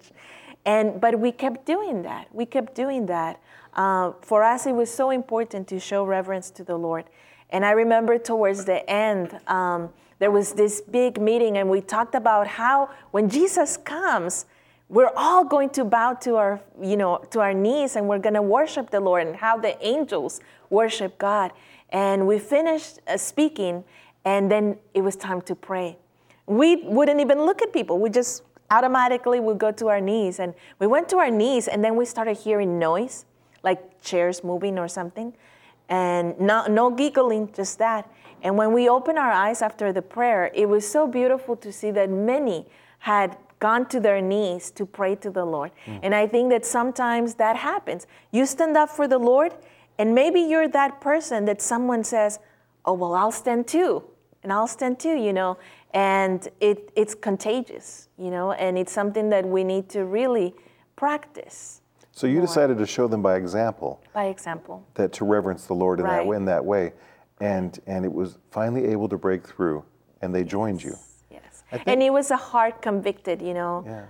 And, 0.65 0.99
but 0.99 1.19
we 1.19 1.31
kept 1.31 1.65
doing 1.65 2.01
that. 2.01 2.27
We 2.33 2.45
kept 2.45 2.75
doing 2.75 3.05
that. 3.05 3.39
Uh, 3.75 4.13
for 4.21 4.43
us, 4.43 4.65
it 4.65 4.73
was 4.73 4.91
so 4.93 5.11
important 5.11 5.67
to 5.67 5.79
show 5.79 6.03
reverence 6.03 6.49
to 6.51 6.63
the 6.63 6.75
Lord. 6.75 7.05
And 7.51 7.63
I 7.63 7.71
remember 7.71 8.17
towards 8.17 8.65
the 8.65 8.87
end, 8.89 9.39
um, 9.47 9.89
there 10.17 10.31
was 10.31 10.53
this 10.53 10.81
big 10.81 11.21
meeting, 11.21 11.57
and 11.57 11.69
we 11.69 11.81
talked 11.81 12.15
about 12.15 12.47
how 12.47 12.89
when 13.11 13.29
Jesus 13.29 13.77
comes, 13.77 14.45
we're 14.87 15.11
all 15.15 15.43
going 15.43 15.69
to 15.71 15.83
bow 15.83 16.13
to 16.13 16.35
our, 16.35 16.61
you 16.81 16.95
know, 16.95 17.17
to 17.31 17.39
our 17.39 17.53
knees, 17.53 17.95
and 17.95 18.07
we're 18.07 18.19
going 18.19 18.35
to 18.35 18.41
worship 18.41 18.91
the 18.91 18.99
Lord, 18.99 19.25
and 19.25 19.35
how 19.35 19.57
the 19.57 19.75
angels 19.85 20.39
worship 20.69 21.17
God. 21.17 21.51
And 21.89 22.27
we 22.27 22.39
finished 22.39 22.99
uh, 23.07 23.17
speaking, 23.17 23.83
and 24.23 24.51
then 24.51 24.77
it 24.93 25.01
was 25.01 25.15
time 25.15 25.41
to 25.43 25.55
pray. 25.55 25.97
We 26.45 26.77
wouldn't 26.83 27.19
even 27.19 27.41
look 27.45 27.61
at 27.61 27.73
people. 27.73 27.99
We 27.99 28.09
just 28.09 28.43
automatically 28.69 29.39
would 29.39 29.57
go 29.57 29.71
to 29.71 29.87
our 29.87 30.01
knees, 30.01 30.39
and 30.39 30.53
we 30.79 30.87
went 30.87 31.09
to 31.09 31.17
our 31.17 31.31
knees, 31.31 31.67
and 31.67 31.83
then 31.83 31.95
we 31.95 32.05
started 32.05 32.37
hearing 32.37 32.77
noise, 32.77 33.25
like 33.63 34.01
chairs 34.01 34.43
moving 34.43 34.77
or 34.77 34.87
something, 34.87 35.33
and 35.89 36.39
no, 36.39 36.65
no 36.67 36.91
giggling, 36.91 37.51
just 37.53 37.79
that. 37.79 38.09
And 38.43 38.57
when 38.57 38.73
we 38.73 38.87
opened 38.87 39.17
our 39.17 39.31
eyes 39.31 39.63
after 39.63 39.91
the 39.91 40.01
prayer, 40.01 40.51
it 40.53 40.69
was 40.69 40.87
so 40.87 41.07
beautiful 41.07 41.55
to 41.55 41.71
see 41.71 41.89
that 41.91 42.09
many 42.09 42.67
had 42.99 43.37
gone 43.59 43.85
to 43.87 43.99
their 43.99 44.21
knees 44.21 44.71
to 44.71 44.85
pray 44.85 45.15
to 45.15 45.29
the 45.29 45.45
Lord. 45.45 45.71
And 46.03 46.13
I 46.13 46.27
think 46.27 46.49
that 46.49 46.65
sometimes 46.65 47.35
that 47.35 47.55
happens. 47.55 48.07
You 48.31 48.45
stand 48.45 48.75
up 48.77 48.89
for 48.89 49.07
the 49.07 49.17
Lord, 49.17 49.53
and 49.97 50.13
maybe 50.13 50.41
you're 50.41 50.67
that 50.69 50.99
person 51.01 51.45
that 51.45 51.61
someone 51.61 52.03
says, 52.03 52.39
Oh, 52.87 52.93
well, 52.93 53.15
I'll 53.15 53.31
stand 53.31 53.67
too. 53.67 54.03
And 54.43 54.53
I'll 54.53 54.67
stand 54.67 54.99
too, 54.99 55.15
you 55.15 55.33
know. 55.33 55.57
And 55.93 56.47
it, 56.59 56.91
it's 56.95 57.15
contagious, 57.15 58.09
you 58.17 58.29
know, 58.29 58.51
and 58.51 58.77
it's 58.77 58.91
something 58.91 59.29
that 59.29 59.43
we 59.45 59.63
need 59.63 59.89
to 59.89 60.05
really 60.05 60.53
practice 60.95 61.81
So 62.11 62.27
you 62.27 62.39
decided 62.41 62.77
to 62.77 62.85
show 62.85 63.07
them 63.07 63.21
by 63.21 63.35
example 63.35 64.01
by 64.13 64.25
example. 64.25 64.85
that 64.93 65.11
to 65.13 65.25
reverence 65.25 65.65
the 65.65 65.73
Lord 65.73 65.99
in 65.99 66.05
that 66.05 66.25
way, 66.25 66.37
in 66.37 66.45
that 66.45 66.63
way, 66.63 66.93
and 67.41 67.79
and 67.87 68.05
it 68.05 68.13
was 68.13 68.37
finally 68.51 68.85
able 68.85 69.09
to 69.09 69.17
break 69.17 69.45
through, 69.45 69.83
and 70.21 70.33
they 70.33 70.43
joined 70.43 70.81
you. 70.83 70.95
Yes. 71.71 71.79
Think- 71.83 71.87
and 71.87 72.03
it 72.03 72.11
was 72.13 72.31
a 72.31 72.37
heart 72.37 72.81
convicted, 72.81 73.41
you 73.41 73.53
know, 73.53 73.83
Yeah. 73.85 74.03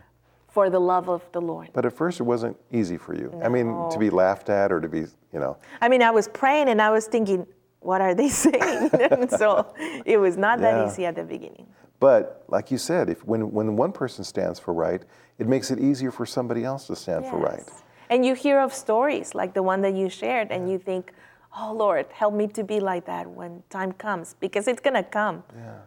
for 0.48 0.70
the 0.70 0.80
love 0.80 1.10
of 1.10 1.22
the 1.32 1.42
Lord. 1.42 1.70
But 1.74 1.86
at 1.86 1.94
first, 1.94 2.20
it 2.20 2.24
wasn't 2.24 2.58
easy 2.72 2.98
for 2.98 3.14
you. 3.16 3.32
I 3.44 3.50
mean, 3.50 3.68
to 3.90 3.98
be 4.00 4.10
laughed 4.10 4.50
at 4.50 4.72
or 4.72 4.80
to 4.82 4.88
be, 4.90 5.02
you 5.34 5.40
know, 5.40 5.58
I 5.82 5.90
mean, 5.90 6.02
I 6.02 6.12
was 6.12 6.28
praying 6.28 6.70
and 6.70 6.82
I 6.82 6.92
was 6.92 7.08
thinking, 7.08 7.46
what 7.80 8.02
are 8.02 8.14
they 8.16 8.30
saying? 8.46 8.90
And 9.12 9.30
so 9.32 9.74
it 10.06 10.18
was 10.18 10.38
not 10.38 10.60
Yeah. 10.60 10.66
that 10.76 10.88
easy 10.88 11.06
at 11.06 11.16
the 11.16 11.24
beginning. 11.24 11.68
But 12.00 12.44
like 12.48 12.72
you 12.72 12.78
said, 12.78 13.10
if 13.10 13.26
when 13.26 13.52
when 13.54 13.78
one 13.78 13.92
person 13.92 14.24
stands 14.26 14.60
for 14.60 14.74
right, 14.74 15.02
it 15.40 15.48
makes 15.48 15.72
it 15.72 15.80
easier 15.80 16.12
for 16.12 16.26
somebody 16.26 16.64
else 16.66 16.88
to 16.88 16.96
stand 16.96 17.26
for 17.28 17.38
right. 17.38 17.64
Yes. 17.68 17.84
And 18.10 18.26
you 18.26 18.36
hear 18.36 18.60
of 18.60 18.74
stories 18.74 19.34
like 19.34 19.54
the 19.54 19.64
one 19.64 19.82
that 19.82 19.94
you 19.96 20.10
shared, 20.10 20.52
and 20.52 20.70
you 20.70 20.78
think, 20.78 21.14
oh 21.60 21.74
Lord, 21.74 22.06
help 22.12 22.34
me 22.34 22.48
to 22.48 22.64
be 22.64 22.80
like 22.80 23.06
that 23.06 23.26
when 23.28 23.64
time 23.70 23.92
comes, 23.94 24.36
because 24.40 24.68
it's 24.68 24.82
gonna 24.82 25.04
come. 25.04 25.44
Yeah. 25.56 25.80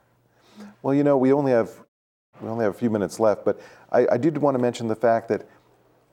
Well, 0.83 0.95
you 0.95 1.05
know, 1.05 1.17
we 1.17 1.33
only 1.33 1.53
have 1.53 1.71
we 2.41 2.49
only 2.49 2.65
have 2.65 2.75
a 2.75 2.79
few 2.79 2.91
minutes 2.91 3.19
left, 3.19 3.45
but 3.45 3.61
I, 3.91 4.07
I 4.13 4.17
did 4.17 4.39
want 4.39 4.55
to 4.55 4.61
mention 4.61 4.87
the 4.87 4.97
fact 4.97 5.29
that 5.29 5.49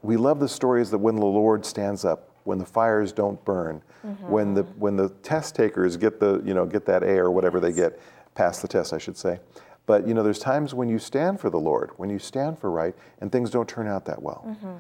we 0.02 0.18
love 0.18 0.40
the 0.40 0.50
stories 0.50 0.90
that 0.92 0.98
when 0.98 1.16
the 1.16 1.26
Lord 1.26 1.66
stands 1.66 2.04
up, 2.04 2.32
when 2.44 2.58
the 2.58 2.66
fires 2.66 3.12
don't 3.12 3.44
burn, 3.46 3.82
mm-hmm. 4.06 4.30
when 4.30 4.54
the 4.54 4.64
when 4.64 4.96
the 4.96 5.10
test 5.24 5.56
takers 5.56 5.98
get 5.98 6.20
the 6.20 6.42
you 6.46 6.54
know 6.54 6.66
get 6.66 6.86
that 6.86 7.04
A 7.04 7.18
or 7.18 7.32
whatever 7.32 7.60
yes. 7.60 7.64
they 7.64 7.82
get, 7.82 8.00
pass 8.34 8.62
the 8.62 8.68
test, 8.68 8.94
I 8.94 8.98
should 8.98 9.18
say. 9.18 9.40
But 9.86 10.08
you 10.08 10.14
know, 10.14 10.24
there's 10.24 10.40
times 10.40 10.74
when 10.74 10.90
you 10.90 11.00
stand 11.00 11.40
for 11.40 11.50
the 11.50 11.60
Lord, 11.60 11.92
when 11.98 12.10
you 12.10 12.20
stand 12.20 12.60
for 12.60 12.72
right, 12.72 12.96
and 13.20 13.32
things 13.32 13.50
don't 13.50 13.68
turn 13.68 13.88
out 13.88 14.06
that 14.06 14.22
well. 14.22 14.44
Mm-hmm. 14.48 14.74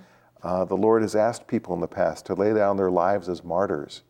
Uh, 0.43 0.65
the 0.65 0.77
Lord 0.77 1.01
has 1.01 1.15
asked 1.15 1.47
people 1.47 1.73
in 1.73 1.81
the 1.81 1.87
past 1.87 2.25
to 2.27 2.35
lay 2.35 2.53
down 2.53 2.77
their 2.77 2.91
lives 2.91 3.29
as 3.29 3.43
martyrs 3.43 4.03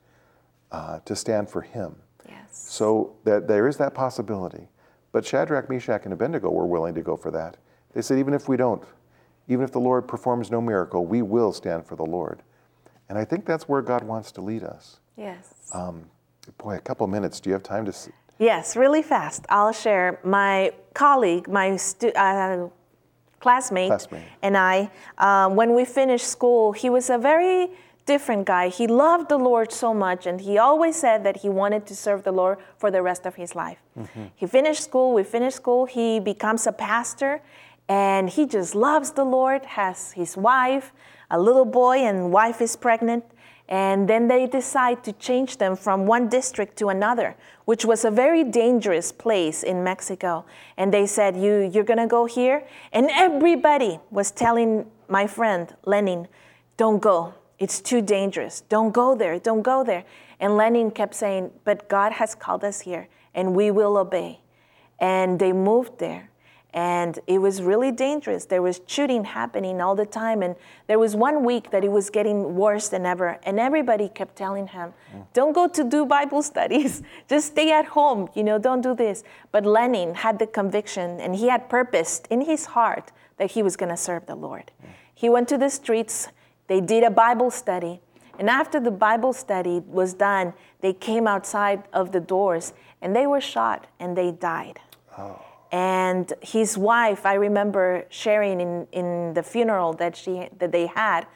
uh, 0.71 0.99
to 1.05 1.15
stand 1.15 1.49
for 1.49 1.61
Him. 1.61 1.95
Yes. 2.27 2.65
So 2.69 3.15
that 3.23 3.47
there 3.47 3.67
is 3.67 3.77
that 3.77 3.93
possibility. 3.93 4.67
But 5.15 5.25
Shadrach, 5.25 5.69
Meshach, 5.69 6.01
and 6.03 6.11
Abednego 6.11 6.49
were 6.49 6.65
willing 6.65 6.93
to 6.93 7.01
go 7.01 7.15
for 7.15 7.31
that. 7.31 7.55
They 7.93 8.01
said, 8.01 8.19
even 8.19 8.33
if 8.33 8.49
we 8.49 8.57
don't, 8.57 8.83
even 9.47 9.63
if 9.63 9.71
the 9.71 9.79
Lord 9.79 10.09
performs 10.09 10.51
no 10.51 10.59
miracle, 10.59 11.05
we 11.05 11.21
will 11.21 11.53
stand 11.53 11.87
for 11.87 11.95
the 11.95 12.03
Lord. 12.03 12.41
And 13.07 13.17
I 13.17 13.23
think 13.23 13.45
that's 13.45 13.69
where 13.69 13.81
God 13.81 14.03
wants 14.03 14.33
to 14.33 14.41
lead 14.41 14.61
us. 14.61 14.99
Yes. 15.15 15.53
Um, 15.73 16.09
boy, 16.57 16.75
a 16.75 16.81
couple 16.81 17.07
minutes. 17.07 17.39
Do 17.39 17.49
you 17.49 17.53
have 17.53 17.63
time 17.63 17.85
to? 17.85 17.93
Yes, 18.39 18.75
really 18.75 19.01
fast. 19.01 19.45
I'll 19.47 19.71
share. 19.71 20.19
My 20.25 20.73
colleague, 20.93 21.47
my 21.47 21.77
stu- 21.77 22.11
uh, 22.11 22.67
classmate, 23.39 23.87
classmate, 23.87 24.21
and 24.41 24.57
I, 24.57 24.91
uh, 25.17 25.47
when 25.47 25.73
we 25.73 25.85
finished 25.85 26.27
school, 26.27 26.73
he 26.73 26.89
was 26.89 27.09
a 27.09 27.17
very 27.17 27.69
different 28.05 28.45
guy. 28.45 28.69
He 28.69 28.87
loved 28.87 29.29
the 29.29 29.37
Lord 29.37 29.71
so 29.71 29.93
much, 29.93 30.25
and 30.25 30.39
he 30.41 30.57
always 30.57 30.95
said 30.95 31.23
that 31.23 31.37
he 31.37 31.49
wanted 31.49 31.85
to 31.87 31.95
serve 31.95 32.23
the 32.23 32.31
Lord 32.31 32.57
for 32.77 32.91
the 32.91 33.01
rest 33.01 33.25
of 33.25 33.35
his 33.35 33.55
life. 33.55 33.79
Mm-hmm. 33.97 34.25
He 34.35 34.45
finished 34.45 34.83
school, 34.83 35.13
we 35.13 35.23
finished 35.23 35.57
school, 35.57 35.85
he 35.85 36.19
becomes 36.19 36.67
a 36.67 36.71
pastor, 36.71 37.41
and 37.87 38.29
he 38.29 38.45
just 38.45 38.75
loves 38.75 39.11
the 39.11 39.25
Lord, 39.25 39.65
has 39.65 40.11
his 40.13 40.37
wife, 40.37 40.91
a 41.29 41.39
little 41.39 41.65
boy, 41.65 41.97
and 41.97 42.31
wife 42.31 42.61
is 42.61 42.75
pregnant. 42.75 43.23
And 43.67 44.07
then 44.07 44.27
they 44.27 44.45
decide 44.45 45.03
to 45.05 45.11
change 45.13 45.57
them 45.57 45.75
from 45.75 46.05
one 46.05 46.29
district 46.29 46.77
to 46.77 46.89
another, 46.89 47.35
which 47.65 47.83
was 47.83 48.05
a 48.05 48.11
very 48.11 48.43
dangerous 48.43 49.11
place 49.11 49.63
in 49.63 49.83
Mexico. 49.83 50.45
And 50.77 50.93
they 50.93 51.07
said, 51.07 51.35
you, 51.35 51.71
You're 51.73 51.83
gonna 51.83 52.07
go 52.07 52.25
here? 52.25 52.63
And 52.93 53.09
everybody 53.11 53.99
was 54.11 54.29
telling 54.29 54.85
my 55.07 55.25
friend, 55.25 55.73
Lenin, 55.83 56.27
don't 56.77 57.01
go. 57.01 57.33
It's 57.59 57.81
too 57.81 58.01
dangerous. 58.01 58.61
Don't 58.61 58.93
go 58.93 59.15
there. 59.15 59.39
Don't 59.39 59.61
go 59.61 59.83
there. 59.83 60.03
And 60.39 60.57
Lenin 60.57 60.91
kept 60.91 61.15
saying, 61.15 61.51
But 61.63 61.87
God 61.89 62.13
has 62.13 62.35
called 62.35 62.63
us 62.63 62.81
here 62.81 63.07
and 63.33 63.55
we 63.55 63.71
will 63.71 63.97
obey. 63.97 64.41
And 64.99 65.39
they 65.39 65.53
moved 65.53 65.99
there 65.99 66.29
and 66.75 67.17
it 67.25 67.39
was 67.39 67.61
really 67.61 67.89
dangerous. 67.93 68.43
There 68.43 68.61
was 68.61 68.81
shooting 68.85 69.23
happening 69.23 69.79
all 69.79 69.95
the 69.95 70.05
time, 70.05 70.43
and 70.43 70.57
there 70.87 70.99
was 70.99 71.15
one 71.15 71.45
week 71.45 71.71
that 71.71 71.85
it 71.85 71.91
was 71.91 72.09
getting 72.09 72.53
worse 72.55 72.89
than 72.89 73.05
ever. 73.05 73.39
And 73.43 73.61
everybody 73.61 74.09
kept 74.09 74.35
telling 74.35 74.67
him, 74.67 74.93
"Don't 75.33 75.53
go 75.53 75.69
to 75.69 75.83
do 75.85 76.05
Bible 76.05 76.43
studies. 76.43 77.01
Just 77.29 77.47
stay 77.53 77.71
at 77.71 77.85
home. 77.85 78.27
You 78.33 78.43
know, 78.43 78.59
don't 78.59 78.81
do 78.81 78.93
this." 78.93 79.23
But 79.53 79.65
Lenin 79.65 80.15
had 80.15 80.37
the 80.37 80.47
conviction, 80.47 81.21
and 81.21 81.37
he 81.37 81.47
had 81.47 81.69
purposed 81.69 82.27
in 82.29 82.41
his 82.41 82.65
heart 82.65 83.13
that 83.37 83.51
he 83.51 83.63
was 83.63 83.77
going 83.77 83.89
to 83.89 83.97
serve 83.97 84.25
the 84.25 84.35
Lord. 84.35 84.73
He 85.13 85.29
went 85.29 85.47
to 85.47 85.57
the 85.57 85.69
streets. 85.69 86.27
They 86.67 86.81
did 86.81 87.03
a 87.03 87.09
Bible 87.09 87.51
study. 87.51 88.01
And 88.37 88.49
after 88.49 88.79
the 88.79 88.91
Bible 88.91 89.33
study 89.33 89.79
was 89.87 90.13
done, 90.13 90.53
they 90.81 90.93
came 90.93 91.27
outside 91.27 91.83
of 91.93 92.11
the 92.11 92.19
doors 92.19 92.73
and 93.01 93.15
they 93.15 93.27
were 93.27 93.41
shot 93.41 93.87
and 93.99 94.17
they 94.17 94.31
died. 94.31 94.79
Oh. 95.17 95.41
And 95.71 96.31
his 96.41 96.77
wife, 96.77 97.25
I 97.25 97.33
remember 97.33 98.05
sharing 98.09 98.61
in, 98.61 98.87
in 98.91 99.33
the 99.33 99.43
funeral 99.43 99.93
that, 99.93 100.15
she, 100.15 100.49
that 100.57 100.71
they 100.71 100.87
had, 100.87 101.27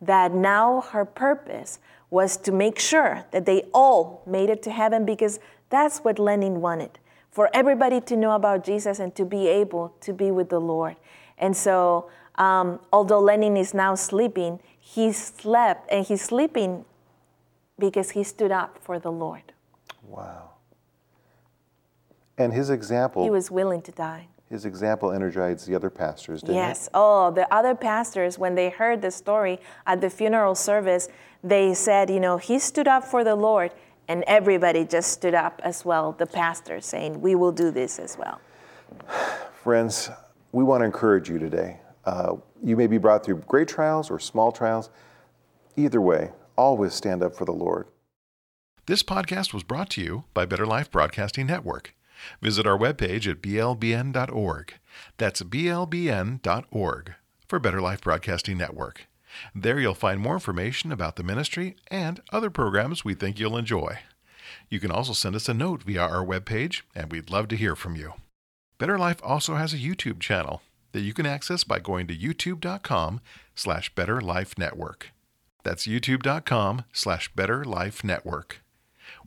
that 0.00 0.32
now 0.32 0.82
her 0.92 1.04
purpose 1.04 1.78
was 2.10 2.36
to 2.38 2.52
make 2.52 2.78
sure 2.78 3.24
that 3.32 3.44
they 3.44 3.62
all 3.74 4.22
made 4.26 4.50
it 4.50 4.62
to 4.62 4.70
heaven 4.70 5.04
because 5.04 5.40
that's 5.68 5.98
what 5.98 6.18
Lenin 6.18 6.60
wanted 6.60 6.98
for 7.30 7.50
everybody 7.52 8.00
to 8.00 8.16
know 8.16 8.32
about 8.32 8.64
Jesus 8.64 8.98
and 8.98 9.14
to 9.14 9.24
be 9.24 9.46
able 9.46 9.94
to 10.00 10.12
be 10.12 10.30
with 10.30 10.48
the 10.48 10.60
Lord. 10.60 10.96
And 11.36 11.56
so, 11.56 12.10
um, 12.36 12.80
although 12.92 13.20
Lenin 13.20 13.56
is 13.56 13.74
now 13.74 13.94
sleeping, 13.94 14.60
he 14.94 15.12
slept 15.12 15.86
and 15.92 16.06
he's 16.06 16.22
sleeping 16.22 16.82
because 17.78 18.12
he 18.12 18.24
stood 18.24 18.50
up 18.50 18.78
for 18.80 18.98
the 18.98 19.12
Lord. 19.12 19.52
Wow. 20.02 20.52
And 22.38 22.54
his 22.54 22.70
example. 22.70 23.22
He 23.22 23.28
was 23.28 23.50
willing 23.50 23.82
to 23.82 23.92
die. 23.92 24.28
His 24.48 24.64
example 24.64 25.12
energized 25.12 25.68
the 25.68 25.74
other 25.74 25.90
pastors, 25.90 26.40
didn't 26.40 26.56
yes. 26.56 26.86
it? 26.86 26.92
Oh, 26.94 27.30
the 27.30 27.52
other 27.52 27.74
pastors, 27.74 28.38
when 28.38 28.54
they 28.54 28.70
heard 28.70 29.02
the 29.02 29.10
story 29.10 29.60
at 29.86 30.00
the 30.00 30.08
funeral 30.08 30.54
service, 30.54 31.10
they 31.44 31.74
said, 31.74 32.08
you 32.08 32.18
know, 32.18 32.38
he 32.38 32.58
stood 32.58 32.88
up 32.88 33.04
for 33.04 33.22
the 33.22 33.36
Lord. 33.36 33.72
And 34.08 34.24
everybody 34.26 34.86
just 34.86 35.12
stood 35.12 35.34
up 35.34 35.60
as 35.62 35.84
well, 35.84 36.12
the 36.12 36.24
pastors 36.24 36.86
saying, 36.86 37.20
we 37.20 37.34
will 37.34 37.52
do 37.52 37.70
this 37.70 37.98
as 37.98 38.16
well. 38.16 38.40
Friends, 39.62 40.08
we 40.52 40.64
want 40.64 40.80
to 40.80 40.86
encourage 40.86 41.28
you 41.28 41.38
today. 41.38 41.78
Uh, 42.06 42.36
you 42.62 42.76
may 42.76 42.86
be 42.86 42.98
brought 42.98 43.24
through 43.24 43.42
great 43.46 43.68
trials 43.68 44.10
or 44.10 44.18
small 44.18 44.52
trials. 44.52 44.90
Either 45.76 46.00
way, 46.00 46.32
always 46.56 46.94
stand 46.94 47.22
up 47.22 47.34
for 47.34 47.44
the 47.44 47.52
Lord. 47.52 47.86
This 48.86 49.02
podcast 49.02 49.52
was 49.52 49.62
brought 49.62 49.90
to 49.90 50.00
you 50.00 50.24
by 50.34 50.46
Better 50.46 50.66
Life 50.66 50.90
Broadcasting 50.90 51.46
Network. 51.46 51.94
Visit 52.40 52.66
our 52.66 52.78
webpage 52.78 53.30
at 53.30 53.42
blbn.org. 53.42 54.74
That's 55.18 55.42
blbn.org 55.42 57.14
for 57.46 57.58
Better 57.58 57.80
Life 57.80 58.00
Broadcasting 58.00 58.58
Network. 58.58 59.06
There 59.54 59.78
you'll 59.78 59.94
find 59.94 60.20
more 60.20 60.34
information 60.34 60.90
about 60.90 61.16
the 61.16 61.22
ministry 61.22 61.76
and 61.88 62.20
other 62.32 62.50
programs 62.50 63.04
we 63.04 63.14
think 63.14 63.38
you'll 63.38 63.56
enjoy. 63.56 63.98
You 64.68 64.80
can 64.80 64.90
also 64.90 65.12
send 65.12 65.36
us 65.36 65.48
a 65.48 65.54
note 65.54 65.82
via 65.82 66.00
our 66.00 66.24
webpage, 66.24 66.82
and 66.94 67.12
we'd 67.12 67.30
love 67.30 67.48
to 67.48 67.56
hear 67.56 67.76
from 67.76 67.94
you. 67.94 68.14
Better 68.78 68.98
Life 68.98 69.20
also 69.22 69.56
has 69.56 69.74
a 69.74 69.78
YouTube 69.78 70.20
channel 70.20 70.62
that 70.92 71.00
you 71.00 71.12
can 71.12 71.26
access 71.26 71.64
by 71.64 71.78
going 71.78 72.06
to 72.06 72.16
youtube.com 72.16 73.20
slash 73.54 73.94
betterlifenetwork. 73.94 75.02
That's 75.64 75.86
youtube.com 75.86 76.84
slash 76.92 77.32
betterlifenetwork. 77.34 78.52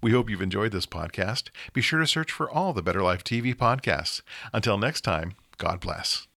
We 0.02 0.12
hope 0.12 0.30
you've 0.30 0.42
enjoyed 0.42 0.72
this 0.72 0.86
podcast. 0.86 1.50
Be 1.74 1.82
sure 1.82 2.00
to 2.00 2.08
search 2.08 2.32
for 2.32 2.50
all 2.50 2.74
the 2.74 2.84
Better 2.84 3.02
Life 3.02 3.24
TV 3.24 3.56
podcasts. 3.56 4.22
Until 4.54 4.78
next 4.78 5.02
time, 5.02 5.34
God 5.58 5.80
bless. 5.80 6.28